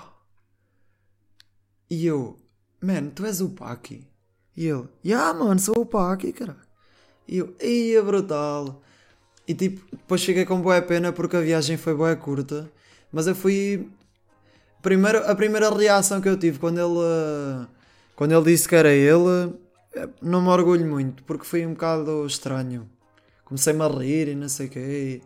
E 1.89 2.05
eu, 2.05 2.37
man, 2.81 3.09
tu 3.09 3.25
és 3.25 3.41
o 3.41 3.49
Paki. 3.49 4.05
E 4.55 4.67
ele, 4.67 4.85
yeah, 5.05 5.33
mano, 5.37 5.59
sou 5.59 5.79
o 5.79 5.85
Paki, 5.85 6.31
cara. 6.31 6.55
E 7.27 7.37
eu, 7.37 7.53
ia 7.61 8.01
brutal. 8.03 8.81
E 9.47 9.53
tipo, 9.53 9.81
depois 9.91 10.21
cheguei 10.21 10.45
com 10.45 10.61
boa 10.61 10.81
pena 10.81 11.11
porque 11.11 11.35
a 11.35 11.41
viagem 11.41 11.77
foi 11.77 11.93
boa 11.93 12.15
curta. 12.15 12.69
Mas 13.11 13.27
eu 13.27 13.35
fui. 13.35 13.89
Primeiro, 14.81 15.19
a 15.29 15.35
primeira 15.35 15.69
reação 15.69 16.21
que 16.21 16.29
eu 16.29 16.37
tive 16.37 16.59
quando 16.59 16.79
ele. 16.79 17.67
Quando 18.15 18.31
ele 18.31 18.45
disse 18.45 18.67
que 18.67 18.75
era 18.75 18.91
ele, 18.91 19.53
não 20.21 20.41
me 20.41 20.47
orgulho 20.49 20.85
muito, 20.85 21.23
porque 21.23 21.45
foi 21.45 21.65
um 21.65 21.73
bocado 21.73 22.25
estranho. 22.25 22.89
Comecei-me 23.43 23.81
a 23.83 23.87
rir 23.87 24.29
e 24.29 24.35
não 24.35 24.47
sei 24.47 24.67
o 24.67 24.69
quê. 24.69 25.21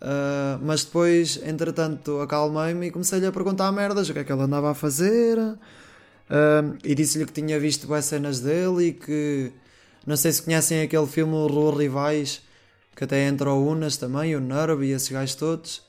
Uh, 0.00 0.62
mas 0.62 0.84
depois, 0.84 1.40
entretanto, 1.44 2.20
acalmei-me 2.20 2.86
e 2.86 2.90
comecei-lhe 2.90 3.26
a 3.26 3.32
perguntar 3.32 3.72
merdas, 3.72 4.08
o 4.08 4.12
que 4.12 4.20
é 4.20 4.24
que 4.24 4.32
ele 4.32 4.42
andava 4.42 4.70
a 4.70 4.74
fazer. 4.74 5.38
E 6.84 6.94
disse-lhe 6.94 7.24
que 7.24 7.32
tinha 7.32 7.58
visto 7.58 7.86
boas 7.86 8.04
cenas 8.04 8.40
dele 8.40 8.88
e 8.88 8.92
que 8.92 9.52
não 10.06 10.16
sei 10.16 10.32
se 10.32 10.42
conhecem 10.42 10.82
aquele 10.82 11.06
filme 11.06 11.32
Rua 11.32 11.76
Rivais, 11.78 12.42
que 12.94 13.04
até 13.04 13.26
entra 13.26 13.52
o 13.52 13.66
Unas 13.66 13.96
também, 13.96 14.34
o 14.34 14.40
Nerve 14.40 14.86
e 14.86 14.92
esses 14.92 15.08
gajos 15.08 15.34
todos. 15.34 15.82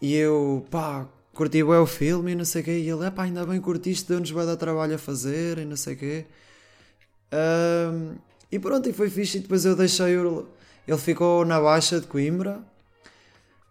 E 0.00 0.14
eu, 0.14 0.66
pá, 0.70 1.06
curti 1.32 1.62
bem 1.62 1.74
o 1.74 1.86
filme 1.86 2.32
e 2.32 2.34
não 2.34 2.44
sei 2.44 2.62
o 2.62 2.64
quê. 2.64 2.78
E 2.78 2.88
ele, 2.88 3.10
pá, 3.10 3.24
ainda 3.24 3.44
bem 3.46 3.60
curtiste, 3.60 4.08
deu-nos 4.08 4.30
bem 4.30 4.46
dar 4.46 4.56
trabalho 4.56 4.94
a 4.94 4.98
fazer 4.98 5.58
e 5.58 5.64
não 5.64 5.76
sei 5.76 5.94
o 5.94 5.96
quê. 5.96 6.26
Um, 7.32 8.16
e 8.50 8.58
pronto, 8.58 8.88
e 8.88 8.92
foi 8.92 9.10
fixe. 9.10 9.38
E 9.38 9.40
depois 9.40 9.64
eu 9.64 9.74
deixei 9.74 10.16
o. 10.16 10.46
Ele 10.86 10.98
ficou 10.98 11.44
na 11.44 11.60
Baixa 11.60 12.00
de 12.00 12.06
Coimbra. 12.06 12.62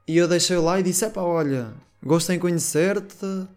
E 0.08 0.18
eu 0.18 0.28
deixei 0.28 0.58
lá 0.58 0.80
e 0.80 0.84
disse: 0.84 1.10
pá, 1.10 1.22
olha, 1.22 1.74
gosto 2.04 2.32
em 2.32 2.40
conhecer-te. 2.40 3.48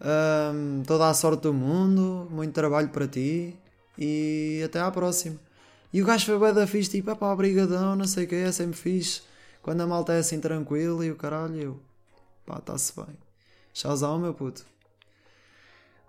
Um, 0.00 0.82
toda 0.86 1.08
a 1.08 1.14
sorte 1.14 1.42
do 1.42 1.54
mundo. 1.54 2.28
Muito 2.30 2.52
trabalho 2.52 2.88
para 2.88 3.06
ti. 3.06 3.56
E 3.98 4.62
até 4.64 4.80
à 4.80 4.90
próxima. 4.90 5.38
E 5.92 6.02
o 6.02 6.06
gajo 6.06 6.26
foi 6.26 6.38
bem 6.38 6.52
da 6.52 6.66
fixe, 6.66 6.90
tipo, 6.90 7.14
pá, 7.16 7.32
obrigadão, 7.32 7.96
não 7.96 8.06
sei 8.06 8.24
o 8.24 8.28
que, 8.28 8.34
é 8.34 8.52
sempre 8.52 8.76
fixe. 8.76 9.22
Quando 9.62 9.80
a 9.80 9.86
malta 9.86 10.12
é 10.12 10.18
assim 10.18 10.38
tranquila 10.38 11.04
e 11.04 11.10
o 11.10 11.16
caralho, 11.16 11.56
eu, 11.56 11.80
pá, 12.44 12.58
está-se 12.58 12.92
bem. 12.94 13.16
Tchauzão, 13.72 14.18
meu 14.18 14.34
puto. 14.34 14.66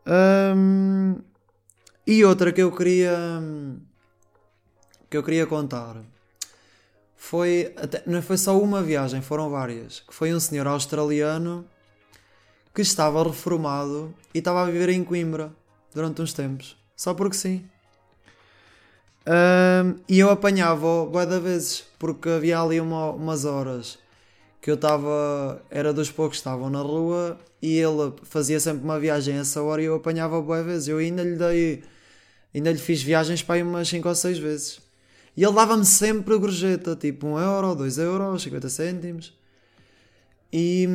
Um, 0.05 1.15
e 2.05 2.25
outra 2.25 2.51
que 2.51 2.61
eu 2.61 2.71
queria 2.71 3.41
que 5.09 5.17
eu 5.17 5.23
queria 5.23 5.45
contar 5.45 5.97
foi 7.15 7.73
até, 7.77 8.03
não 8.05 8.21
foi 8.21 8.37
só 8.37 8.59
uma 8.59 8.81
viagem, 8.81 9.21
foram 9.21 9.49
várias. 9.49 10.01
Que 10.01 10.13
foi 10.13 10.33
um 10.33 10.39
senhor 10.39 10.67
australiano 10.67 11.65
que 12.73 12.81
estava 12.81 13.23
reformado 13.23 14.13
e 14.33 14.39
estava 14.39 14.61
a 14.61 14.65
viver 14.65 14.89
em 14.89 15.03
Coimbra 15.03 15.51
durante 15.93 16.21
uns 16.21 16.33
tempos, 16.33 16.77
só 16.95 17.13
porque 17.13 17.35
sim. 17.35 17.65
Um, 19.27 19.99
e 20.07 20.19
eu 20.19 20.29
apanhava-o 20.29 21.11
da 21.25 21.39
vezes, 21.39 21.83
porque 21.99 22.29
havia 22.29 22.59
ali 22.59 22.79
uma, 22.79 23.11
umas 23.11 23.45
horas 23.45 23.99
que 24.61 24.69
eu 24.69 24.75
estava, 24.75 25.61
era 25.69 25.93
dos 25.93 26.11
poucos 26.11 26.37
que 26.37 26.41
estavam 26.41 26.69
na 26.69 26.81
rua 26.81 27.39
e 27.61 27.77
ele 27.77 28.13
fazia 28.23 28.59
sempre 28.59 28.83
uma 28.83 28.99
viagem 28.99 29.37
a 29.37 29.41
essa 29.41 29.61
hora 29.61 29.81
e 29.81 29.85
eu 29.85 29.95
apanhava 29.95 30.41
boas 30.41 30.65
vezes. 30.65 30.87
Eu 30.87 30.97
ainda 30.97 31.23
lhe 31.23 31.35
dei, 31.35 31.83
ainda 32.53 32.71
lhe 32.71 32.77
fiz 32.77 33.01
viagens 33.01 33.43
para 33.43 33.55
aí 33.55 33.63
umas 33.63 33.87
5 33.87 34.07
ou 34.07 34.15
6 34.15 34.39
vezes. 34.39 34.81
E 35.35 35.43
ele 35.43 35.53
dava-me 35.53 35.85
sempre 35.85 36.37
gorjeta, 36.37 36.95
tipo 36.95 37.27
1 37.27 37.31
um 37.31 37.39
euro, 37.39 37.75
2 37.75 37.97
euros, 37.99 38.41
50 38.41 38.69
cêntimos. 38.69 39.38
E, 40.51 40.87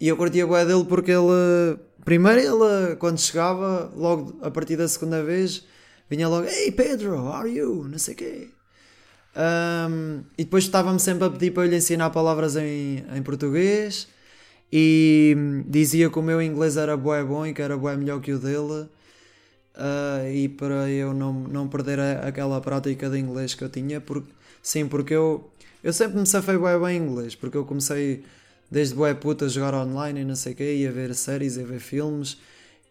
e 0.00 0.08
eu 0.08 0.22
a 0.22 0.64
dele 0.64 0.84
porque 0.88 1.10
ele, 1.10 1.78
primeiro 2.04 2.40
ele, 2.40 2.96
quando 2.96 3.18
chegava, 3.18 3.92
logo 3.94 4.38
a 4.42 4.50
partir 4.50 4.76
da 4.76 4.88
segunda 4.88 5.22
vez, 5.22 5.64
vinha 6.08 6.28
logo, 6.28 6.46
Hey 6.46 6.72
Pedro, 6.72 7.16
how 7.16 7.32
are 7.32 7.50
you? 7.50 7.86
Não 7.88 7.98
sei 7.98 8.14
o 8.14 8.16
quê. 8.16 8.48
Um, 9.36 10.22
e 10.38 10.44
depois 10.44 10.64
estava-me 10.64 10.98
sempre 10.98 11.26
a 11.26 11.30
pedir 11.30 11.50
para 11.50 11.64
eu 11.64 11.70
lhe 11.70 11.76
ensinar 11.76 12.08
palavras 12.08 12.56
em, 12.56 13.04
em 13.14 13.22
português 13.22 14.08
e 14.72 15.36
dizia 15.68 16.08
que 16.08 16.18
o 16.18 16.22
meu 16.22 16.40
inglês 16.40 16.78
era 16.78 16.96
bué 16.96 17.22
bom 17.22 17.46
e 17.46 17.52
que 17.52 17.60
era 17.60 17.76
bué 17.76 17.94
melhor 17.98 18.18
que 18.22 18.32
o 18.32 18.38
dele 18.38 18.88
uh, 19.76 20.26
e 20.32 20.48
para 20.48 20.90
eu 20.90 21.12
não, 21.12 21.34
não 21.34 21.68
perder 21.68 22.00
a, 22.00 22.26
aquela 22.26 22.58
prática 22.62 23.10
de 23.10 23.18
inglês 23.18 23.52
que 23.52 23.62
eu 23.62 23.68
tinha 23.68 24.00
porque, 24.00 24.32
sim, 24.62 24.88
porque 24.88 25.12
eu, 25.12 25.50
eu 25.84 25.92
sempre 25.92 26.18
me 26.18 26.26
safei 26.26 26.56
bué 26.56 26.78
bem 26.78 26.96
inglês 26.96 27.34
porque 27.34 27.58
eu 27.58 27.66
comecei 27.66 28.24
desde 28.70 28.94
bué 28.94 29.14
puta 29.14 29.48
jogar 29.48 29.74
online 29.74 30.20
e 30.20 30.24
não 30.24 30.36
sei 30.36 30.52
o 30.52 30.56
quê 30.56 30.76
e 30.76 30.86
a 30.86 30.90
ver 30.90 31.14
séries 31.14 31.56
e 31.56 31.62
ver 31.62 31.80
filmes 31.80 32.38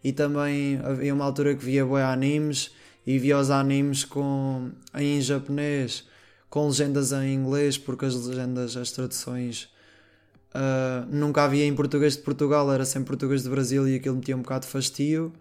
e 0.02 0.12
também 0.12 0.80
havia 0.84 1.12
uma 1.12 1.24
altura 1.24 1.54
que 1.54 1.64
via 1.64 1.84
bué 1.84 2.02
animes 2.02 2.70
e 3.06 3.18
via 3.18 3.38
os 3.38 3.50
animes 3.50 4.04
com, 4.04 4.70
em 4.94 5.20
japonês 5.20 6.04
com 6.48 6.68
legendas 6.68 7.12
em 7.12 7.34
inglês, 7.34 7.76
porque 7.76 8.04
as 8.06 8.14
legendas, 8.14 8.76
as 8.76 8.90
traduções 8.90 9.68
uh, 10.54 11.06
nunca 11.10 11.44
havia 11.44 11.66
em 11.66 11.74
português 11.74 12.16
de 12.16 12.22
Portugal, 12.22 12.72
era 12.72 12.84
sempre 12.84 13.08
português 13.08 13.42
de 13.42 13.48
Brasil 13.50 13.88
e 13.88 13.96
aquilo 13.96 14.16
metia 14.16 14.36
um 14.36 14.40
bocado 14.40 14.64
de 14.64 14.72
fastio. 14.72 15.32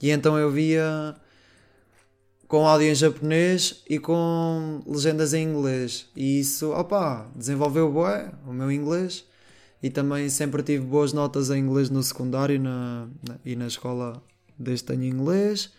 E 0.00 0.10
então 0.10 0.38
eu 0.38 0.50
via 0.50 1.16
com 2.46 2.66
áudio 2.66 2.88
em 2.88 2.94
japonês 2.94 3.82
e 3.88 3.98
com 3.98 4.82
legendas 4.86 5.34
em 5.34 5.44
inglês. 5.44 6.06
E 6.14 6.40
isso, 6.40 6.70
opa, 6.70 7.28
desenvolveu 7.34 7.90
bué, 7.90 8.32
o 8.46 8.52
meu 8.52 8.70
inglês. 8.70 9.24
E 9.82 9.90
também 9.90 10.28
sempre 10.28 10.62
tive 10.62 10.84
boas 10.84 11.12
notas 11.12 11.50
em 11.50 11.58
inglês 11.58 11.88
no 11.88 12.02
secundário 12.02 12.60
na, 12.60 13.08
na, 13.26 13.36
e 13.44 13.56
na 13.56 13.66
escola 13.66 14.22
desde 14.58 14.84
tenho 14.84 15.04
inglês. 15.04 15.70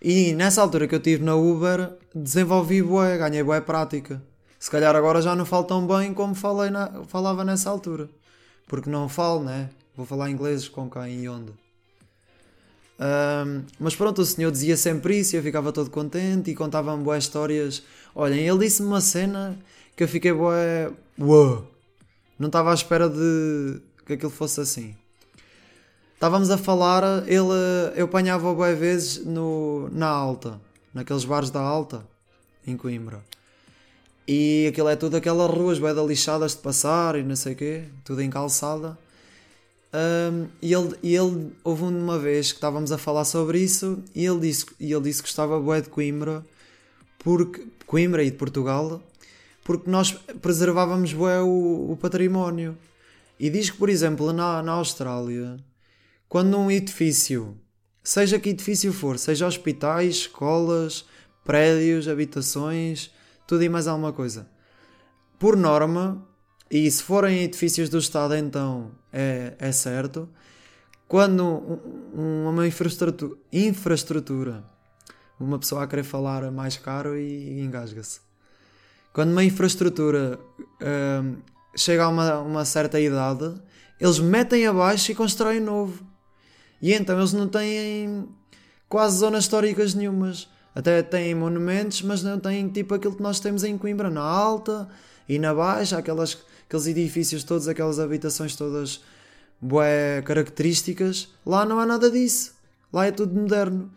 E 0.00 0.32
nessa 0.32 0.60
altura 0.60 0.88
que 0.88 0.94
eu 0.94 1.00
tive 1.00 1.22
na 1.22 1.36
Uber, 1.36 1.92
desenvolvi 2.14 2.82
bué, 2.82 3.16
ganhei 3.18 3.42
bué 3.42 3.60
prática. 3.60 4.20
Se 4.58 4.70
calhar 4.70 4.96
agora 4.96 5.20
já 5.20 5.36
não 5.36 5.44
falo 5.44 5.64
tão 5.64 5.86
bem 5.86 6.12
como 6.14 6.34
falei 6.34 6.70
na, 6.70 7.04
falava 7.06 7.44
nessa 7.44 7.70
altura. 7.70 8.08
Porque 8.66 8.88
não 8.88 9.08
falo, 9.08 9.44
né? 9.44 9.70
Vou 9.94 10.06
falar 10.06 10.30
inglês 10.30 10.68
com 10.68 10.90
quem 10.90 11.22
e 11.22 11.28
onde. 11.28 11.52
Um, 12.98 13.64
mas 13.78 13.94
pronto, 13.94 14.22
o 14.22 14.24
senhor 14.24 14.50
dizia 14.50 14.76
sempre 14.76 15.18
isso 15.18 15.34
e 15.34 15.38
eu 15.38 15.42
ficava 15.42 15.72
todo 15.72 15.90
contente 15.90 16.50
e 16.50 16.54
contava-me 16.54 17.02
boas 17.02 17.24
histórias. 17.24 17.82
Olhem, 18.14 18.46
ele 18.46 18.58
disse-me 18.58 18.88
uma 18.88 19.00
cena 19.00 19.58
que 19.96 20.04
eu 20.04 20.08
fiquei 20.08 20.32
bué. 20.32 20.90
Uou! 21.18 21.71
Não 22.42 22.48
estava 22.48 22.72
à 22.72 22.74
espera 22.74 23.08
de 23.08 23.80
que 24.04 24.14
aquilo 24.14 24.28
fosse 24.28 24.60
assim. 24.60 24.96
Estávamos 26.12 26.50
a 26.50 26.58
falar, 26.58 27.22
ele, 27.28 27.54
eu 27.94 28.06
apanhava 28.06 28.52
boas 28.52 28.76
vezes 28.76 29.24
no, 29.24 29.88
na 29.92 30.08
Alta, 30.08 30.60
naqueles 30.92 31.24
bares 31.24 31.50
da 31.50 31.60
Alta, 31.60 32.04
em 32.66 32.76
Coimbra. 32.76 33.24
E 34.26 34.66
aquilo 34.68 34.88
é 34.88 34.96
tudo 34.96 35.16
aquelas 35.16 35.48
ruas 35.48 35.78
bué 35.78 35.92
lixadas 35.92 36.50
de 36.50 36.58
passar 36.58 37.14
e 37.14 37.22
não 37.22 37.36
sei 37.36 37.52
o 37.52 37.56
quê, 37.56 37.84
tudo 38.02 38.20
em 38.20 38.28
calçada. 38.28 38.98
Um, 39.94 40.48
e, 40.60 40.74
ele, 40.74 40.96
e 41.00 41.14
ele 41.14 41.52
houve 41.62 41.84
uma 41.84 42.18
vez 42.18 42.50
que 42.50 42.58
estávamos 42.58 42.90
a 42.90 42.98
falar 42.98 43.24
sobre 43.24 43.60
isso 43.60 44.02
e 44.16 44.26
ele 44.26 44.40
disse, 44.40 44.66
e 44.80 44.92
ele 44.92 45.02
disse 45.02 45.22
que 45.22 45.28
gostava 45.28 45.60
bué 45.60 45.80
de 45.80 45.90
Coimbra, 45.90 46.44
porque, 47.20 47.68
Coimbra 47.86 48.24
e 48.24 48.32
de 48.32 48.36
Portugal, 48.36 49.00
porque 49.64 49.90
nós 49.90 50.12
preservávamos 50.40 51.12
bué 51.12 51.40
o, 51.40 51.92
o 51.92 51.96
património. 51.96 52.76
E 53.38 53.50
diz 53.50 53.70
que, 53.70 53.76
por 53.76 53.88
exemplo, 53.88 54.32
na, 54.32 54.62
na 54.62 54.72
Austrália, 54.72 55.56
quando 56.28 56.56
um 56.58 56.70
edifício, 56.70 57.56
seja 58.02 58.38
que 58.38 58.50
edifício 58.50 58.92
for, 58.92 59.18
seja 59.18 59.46
hospitais, 59.46 60.16
escolas, 60.16 61.04
prédios, 61.44 62.08
habitações, 62.08 63.10
tudo 63.46 63.62
e 63.62 63.68
mais 63.68 63.86
alguma 63.86 64.12
coisa, 64.12 64.48
por 65.38 65.56
norma, 65.56 66.26
e 66.70 66.90
se 66.90 67.02
forem 67.02 67.42
edifícios 67.42 67.88
do 67.88 67.98
Estado, 67.98 68.34
então 68.34 68.92
é, 69.12 69.54
é 69.58 69.72
certo. 69.72 70.28
Quando 71.06 71.80
uma 72.14 72.66
infraestrutura, 72.66 73.36
infraestrutura, 73.52 74.64
uma 75.38 75.58
pessoa 75.58 75.82
a 75.82 75.86
querer 75.86 76.04
falar 76.04 76.50
mais 76.50 76.78
caro 76.78 77.18
e, 77.18 77.60
engasga-se. 77.60 78.20
Quando 79.12 79.32
uma 79.32 79.44
infraestrutura 79.44 80.38
hum, 80.80 81.36
chega 81.76 82.04
a 82.04 82.08
uma, 82.08 82.38
uma 82.40 82.64
certa 82.64 82.98
idade, 82.98 83.54
eles 84.00 84.18
metem 84.18 84.66
abaixo 84.66 85.12
e 85.12 85.14
constroem 85.14 85.60
novo. 85.60 86.04
E 86.80 86.92
então 86.92 87.18
eles 87.18 87.32
não 87.32 87.46
têm 87.46 88.28
quase 88.88 89.18
zonas 89.18 89.44
históricas 89.44 89.94
nenhumas. 89.94 90.48
Até 90.74 91.02
têm 91.02 91.34
monumentos, 91.34 92.02
mas 92.02 92.22
não 92.22 92.38
têm 92.40 92.68
tipo 92.68 92.94
aquilo 92.94 93.14
que 93.14 93.22
nós 93.22 93.38
temos 93.38 93.62
em 93.62 93.76
Coimbra, 93.76 94.08
na 94.08 94.22
Alta 94.22 94.88
e 95.28 95.38
na 95.38 95.54
Baixa, 95.54 95.98
aquelas 95.98 96.38
aqueles 96.66 96.86
edifícios 96.86 97.44
todos, 97.44 97.68
aquelas 97.68 98.00
habitações 98.00 98.56
todas 98.56 99.02
bué 99.60 100.22
características, 100.22 101.28
lá 101.46 101.64
não 101.66 101.78
há 101.78 101.86
nada 101.86 102.10
disso. 102.10 102.54
Lá 102.92 103.06
é 103.06 103.12
tudo 103.12 103.38
moderno. 103.38 103.90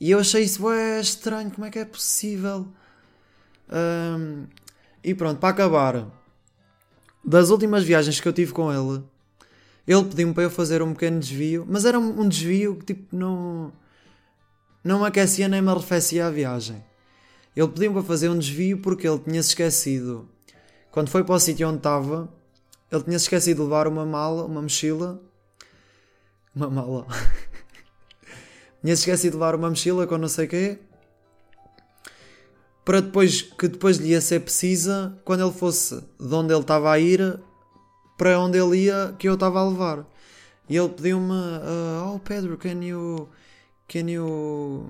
E 0.00 0.10
eu 0.10 0.18
achei 0.18 0.42
isso 0.42 0.62
bué 0.62 1.00
estranho, 1.00 1.50
como 1.50 1.66
é 1.66 1.70
que 1.70 1.78
é 1.78 1.84
possível? 1.84 2.66
Um, 3.72 4.44
e 5.02 5.14
pronto, 5.14 5.38
para 5.38 5.48
acabar, 5.48 6.06
das 7.24 7.50
últimas 7.50 7.82
viagens 7.82 8.20
que 8.20 8.28
eu 8.28 8.32
tive 8.32 8.52
com 8.52 8.72
ele, 8.72 9.02
ele 9.86 10.04
pediu-me 10.04 10.34
para 10.34 10.44
eu 10.44 10.50
fazer 10.50 10.82
um 10.82 10.92
pequeno 10.92 11.18
desvio, 11.18 11.66
mas 11.68 11.84
era 11.84 11.98
um, 11.98 12.28
desvio 12.28 12.76
que 12.76 12.86
tipo 12.86 13.16
não, 13.16 13.72
não 14.84 15.00
me 15.00 15.06
aquecia 15.06 15.48
nem 15.48 15.62
me 15.62 15.70
arrefecia 15.70 16.26
a 16.26 16.30
viagem. 16.30 16.84
Ele 17.56 17.68
pediu-me 17.68 17.94
para 17.96 18.06
fazer 18.06 18.28
um 18.28 18.38
desvio 18.38 18.78
porque 18.78 19.08
ele 19.08 19.18
tinha 19.18 19.42
se 19.42 19.50
esquecido 19.50 20.28
quando 20.92 21.08
foi 21.08 21.24
para 21.24 21.34
o 21.34 21.40
sítio 21.40 21.66
onde 21.66 21.78
estava, 21.78 22.28
ele 22.90 23.02
tinha 23.02 23.18
se 23.18 23.24
esquecido 23.24 23.56
de 23.56 23.62
levar 23.62 23.88
uma 23.88 24.04
mala, 24.04 24.44
uma 24.44 24.60
mochila. 24.60 25.18
Uma 26.54 26.68
mala. 26.68 27.06
tinha 28.84 28.94
se 28.94 29.00
esquecido 29.00 29.32
de 29.32 29.36
levar 29.38 29.54
uma 29.54 29.70
mochila 29.70 30.06
com 30.06 30.18
não 30.18 30.28
sei 30.28 30.44
o 30.44 30.48
quê. 30.48 30.78
Para 32.84 33.00
depois, 33.00 33.42
que 33.42 33.68
depois 33.68 33.98
lhe 33.98 34.08
ia 34.08 34.20
ser 34.20 34.40
precisa, 34.40 35.16
quando 35.24 35.44
ele 35.44 35.52
fosse 35.52 36.02
de 36.18 36.34
onde 36.34 36.52
ele 36.52 36.60
estava 36.62 36.90
a 36.90 36.98
ir, 36.98 37.40
para 38.18 38.40
onde 38.40 38.58
ele 38.58 38.84
ia, 38.84 39.14
que 39.18 39.28
eu 39.28 39.34
estava 39.34 39.60
a 39.60 39.68
levar. 39.68 40.06
E 40.68 40.76
ele 40.76 40.88
pediu-me: 40.88 41.32
uh, 41.32 42.14
Oh 42.14 42.18
Pedro, 42.18 42.56
can 42.56 42.82
you. 42.82 43.28
Can 43.88 44.08
you 44.08 44.88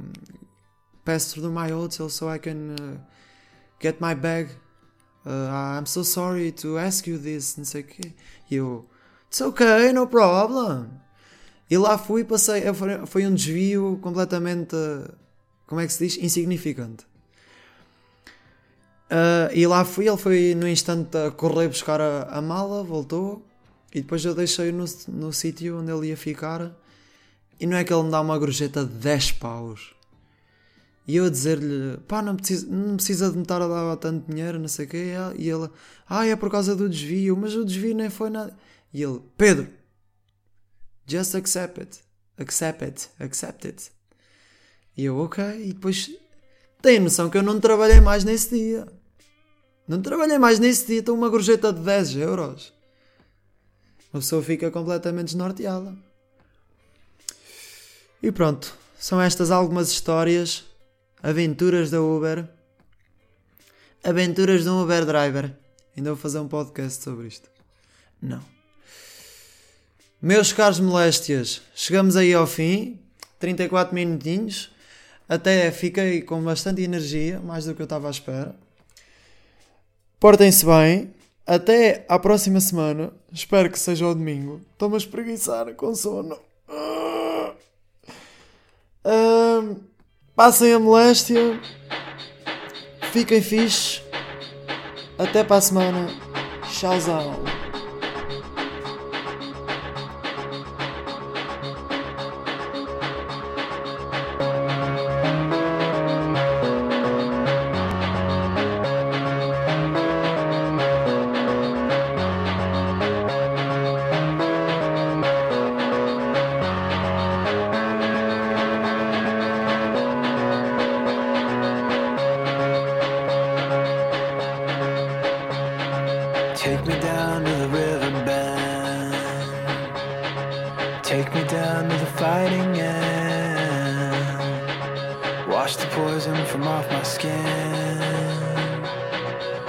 pass 1.04 1.32
through 1.32 1.50
my 1.50 1.72
hotel 1.72 2.08
so 2.08 2.32
I 2.32 2.38
can 2.38 2.76
uh, 2.80 2.98
get 3.80 4.00
my 4.00 4.14
bag? 4.14 4.48
uh, 5.26 5.78
I'm 5.78 5.86
so 5.86 6.02
sorry 6.02 6.52
to 6.52 6.78
ask 6.78 7.06
you 7.06 7.18
this, 7.18 7.56
não 7.56 7.64
sei 7.64 7.82
o. 7.82 7.86
E 8.50 8.56
eu, 8.56 8.86
it's 9.28 9.40
okay, 9.40 9.92
no 9.92 10.06
problem. 10.06 10.90
E 11.70 11.78
lá 11.78 11.96
fui, 11.96 12.24
passei, 12.24 12.62
foi 13.06 13.26
um 13.26 13.34
desvio 13.34 13.98
completamente, 14.02 14.76
como 15.66 15.80
é 15.80 15.86
que 15.86 15.92
se 15.92 16.06
diz? 16.06 16.18
Insignificante. 16.18 17.06
Uh, 19.12 19.52
e 19.52 19.66
lá 19.66 19.84
fui, 19.84 20.08
ele 20.08 20.16
foi 20.16 20.54
no 20.54 20.66
instante 20.66 21.14
a 21.18 21.30
correr 21.30 21.68
buscar 21.68 22.00
a, 22.00 22.22
a 22.22 22.40
mala, 22.40 22.82
voltou, 22.82 23.46
e 23.94 24.00
depois 24.00 24.24
eu 24.24 24.34
deixei 24.34 24.72
no, 24.72 24.86
no 25.08 25.30
sítio 25.34 25.80
onde 25.80 25.92
ele 25.92 26.08
ia 26.08 26.16
ficar. 26.16 26.74
E 27.60 27.66
não 27.66 27.76
é 27.76 27.84
que 27.84 27.92
ele 27.92 28.04
me 28.04 28.10
dá 28.10 28.22
uma 28.22 28.38
gorjeta 28.38 28.86
de 28.86 28.94
10 28.94 29.32
paus. 29.32 29.94
E 31.06 31.16
eu 31.16 31.26
a 31.26 31.28
dizer-lhe, 31.28 31.98
pá, 32.08 32.22
não 32.22 32.36
precisa, 32.36 32.66
não 32.66 32.96
precisa 32.96 33.30
de 33.30 33.36
me 33.36 33.42
estar 33.42 33.60
a 33.60 33.68
dar 33.68 33.96
tanto 33.96 34.30
dinheiro, 34.32 34.58
não 34.58 34.68
sei 34.68 34.86
o 34.86 34.88
quê. 34.88 35.12
E 35.36 35.46
ele, 35.46 35.68
ah, 36.08 36.26
é 36.26 36.34
por 36.34 36.50
causa 36.50 36.74
do 36.74 36.88
desvio, 36.88 37.36
mas 37.36 37.54
o 37.54 37.66
desvio 37.66 37.94
nem 37.94 38.08
foi 38.08 38.30
nada. 38.30 38.56
E 38.94 39.02
ele, 39.02 39.20
Pedro, 39.36 39.68
just 41.06 41.34
accept 41.34 41.80
it, 41.80 42.00
accept 42.38 42.82
it, 42.82 43.10
accept 43.20 43.66
it. 43.66 43.90
E 44.96 45.04
eu, 45.04 45.18
ok. 45.18 45.44
E 45.44 45.74
depois, 45.74 46.10
tem 46.80 46.98
noção 46.98 47.28
que 47.28 47.36
eu 47.36 47.42
não 47.42 47.60
trabalhei 47.60 48.00
mais 48.00 48.24
nesse 48.24 48.56
dia. 48.56 49.01
Não 49.92 50.00
trabalhei 50.00 50.38
mais 50.38 50.58
nesse 50.58 50.86
dia, 50.86 51.00
estou 51.00 51.14
uma 51.14 51.28
gorjeta 51.28 51.70
de 51.70 51.80
10 51.80 52.16
euros. 52.16 52.72
A 54.10 54.16
pessoa 54.16 54.42
fica 54.42 54.70
completamente 54.70 55.26
desnorteada. 55.26 55.94
E 58.22 58.32
pronto, 58.32 58.74
são 58.98 59.20
estas 59.20 59.50
algumas 59.50 59.90
histórias 59.90 60.64
Aventuras 61.22 61.90
da 61.90 62.00
Uber. 62.00 62.48
Aventuras 64.02 64.62
de 64.62 64.70
um 64.70 64.82
Uber 64.82 65.04
Driver. 65.04 65.54
Ainda 65.94 66.08
vou 66.08 66.18
fazer 66.18 66.38
um 66.38 66.48
podcast 66.48 67.04
sobre 67.04 67.28
isto. 67.28 67.50
Não. 68.22 68.42
Meus 70.22 70.54
caros 70.54 70.80
moléstias, 70.80 71.60
chegamos 71.74 72.16
aí 72.16 72.32
ao 72.32 72.46
fim. 72.46 72.98
34 73.38 73.94
minutinhos. 73.94 74.70
Até 75.28 75.70
fiquei 75.70 76.22
com 76.22 76.42
bastante 76.42 76.80
energia, 76.80 77.40
mais 77.40 77.66
do 77.66 77.74
que 77.74 77.82
eu 77.82 77.84
estava 77.84 78.08
à 78.08 78.10
espera. 78.10 78.56
Portem-se 80.22 80.64
bem. 80.64 81.12
Até 81.44 82.06
à 82.08 82.16
próxima 82.16 82.60
semana. 82.60 83.12
Espero 83.32 83.68
que 83.68 83.76
seja 83.76 84.06
o 84.06 84.14
domingo. 84.14 84.60
Estou-me 84.70 84.94
a 84.94 84.98
espreguiçar 84.98 85.74
com 85.74 85.92
sono. 85.96 86.38
Uh, 89.04 89.80
Passem 90.36 90.74
a 90.74 90.78
moléstia. 90.78 91.60
Fiquem 93.10 93.42
fixe. 93.42 94.00
Até 95.18 95.42
para 95.42 95.56
a 95.56 95.60
semana. 95.60 96.06
Tchauzão. 96.70 97.51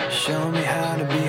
Show 0.09 0.49
me 0.49 0.63
how 0.63 0.95
to 0.95 1.05
be 1.05 1.22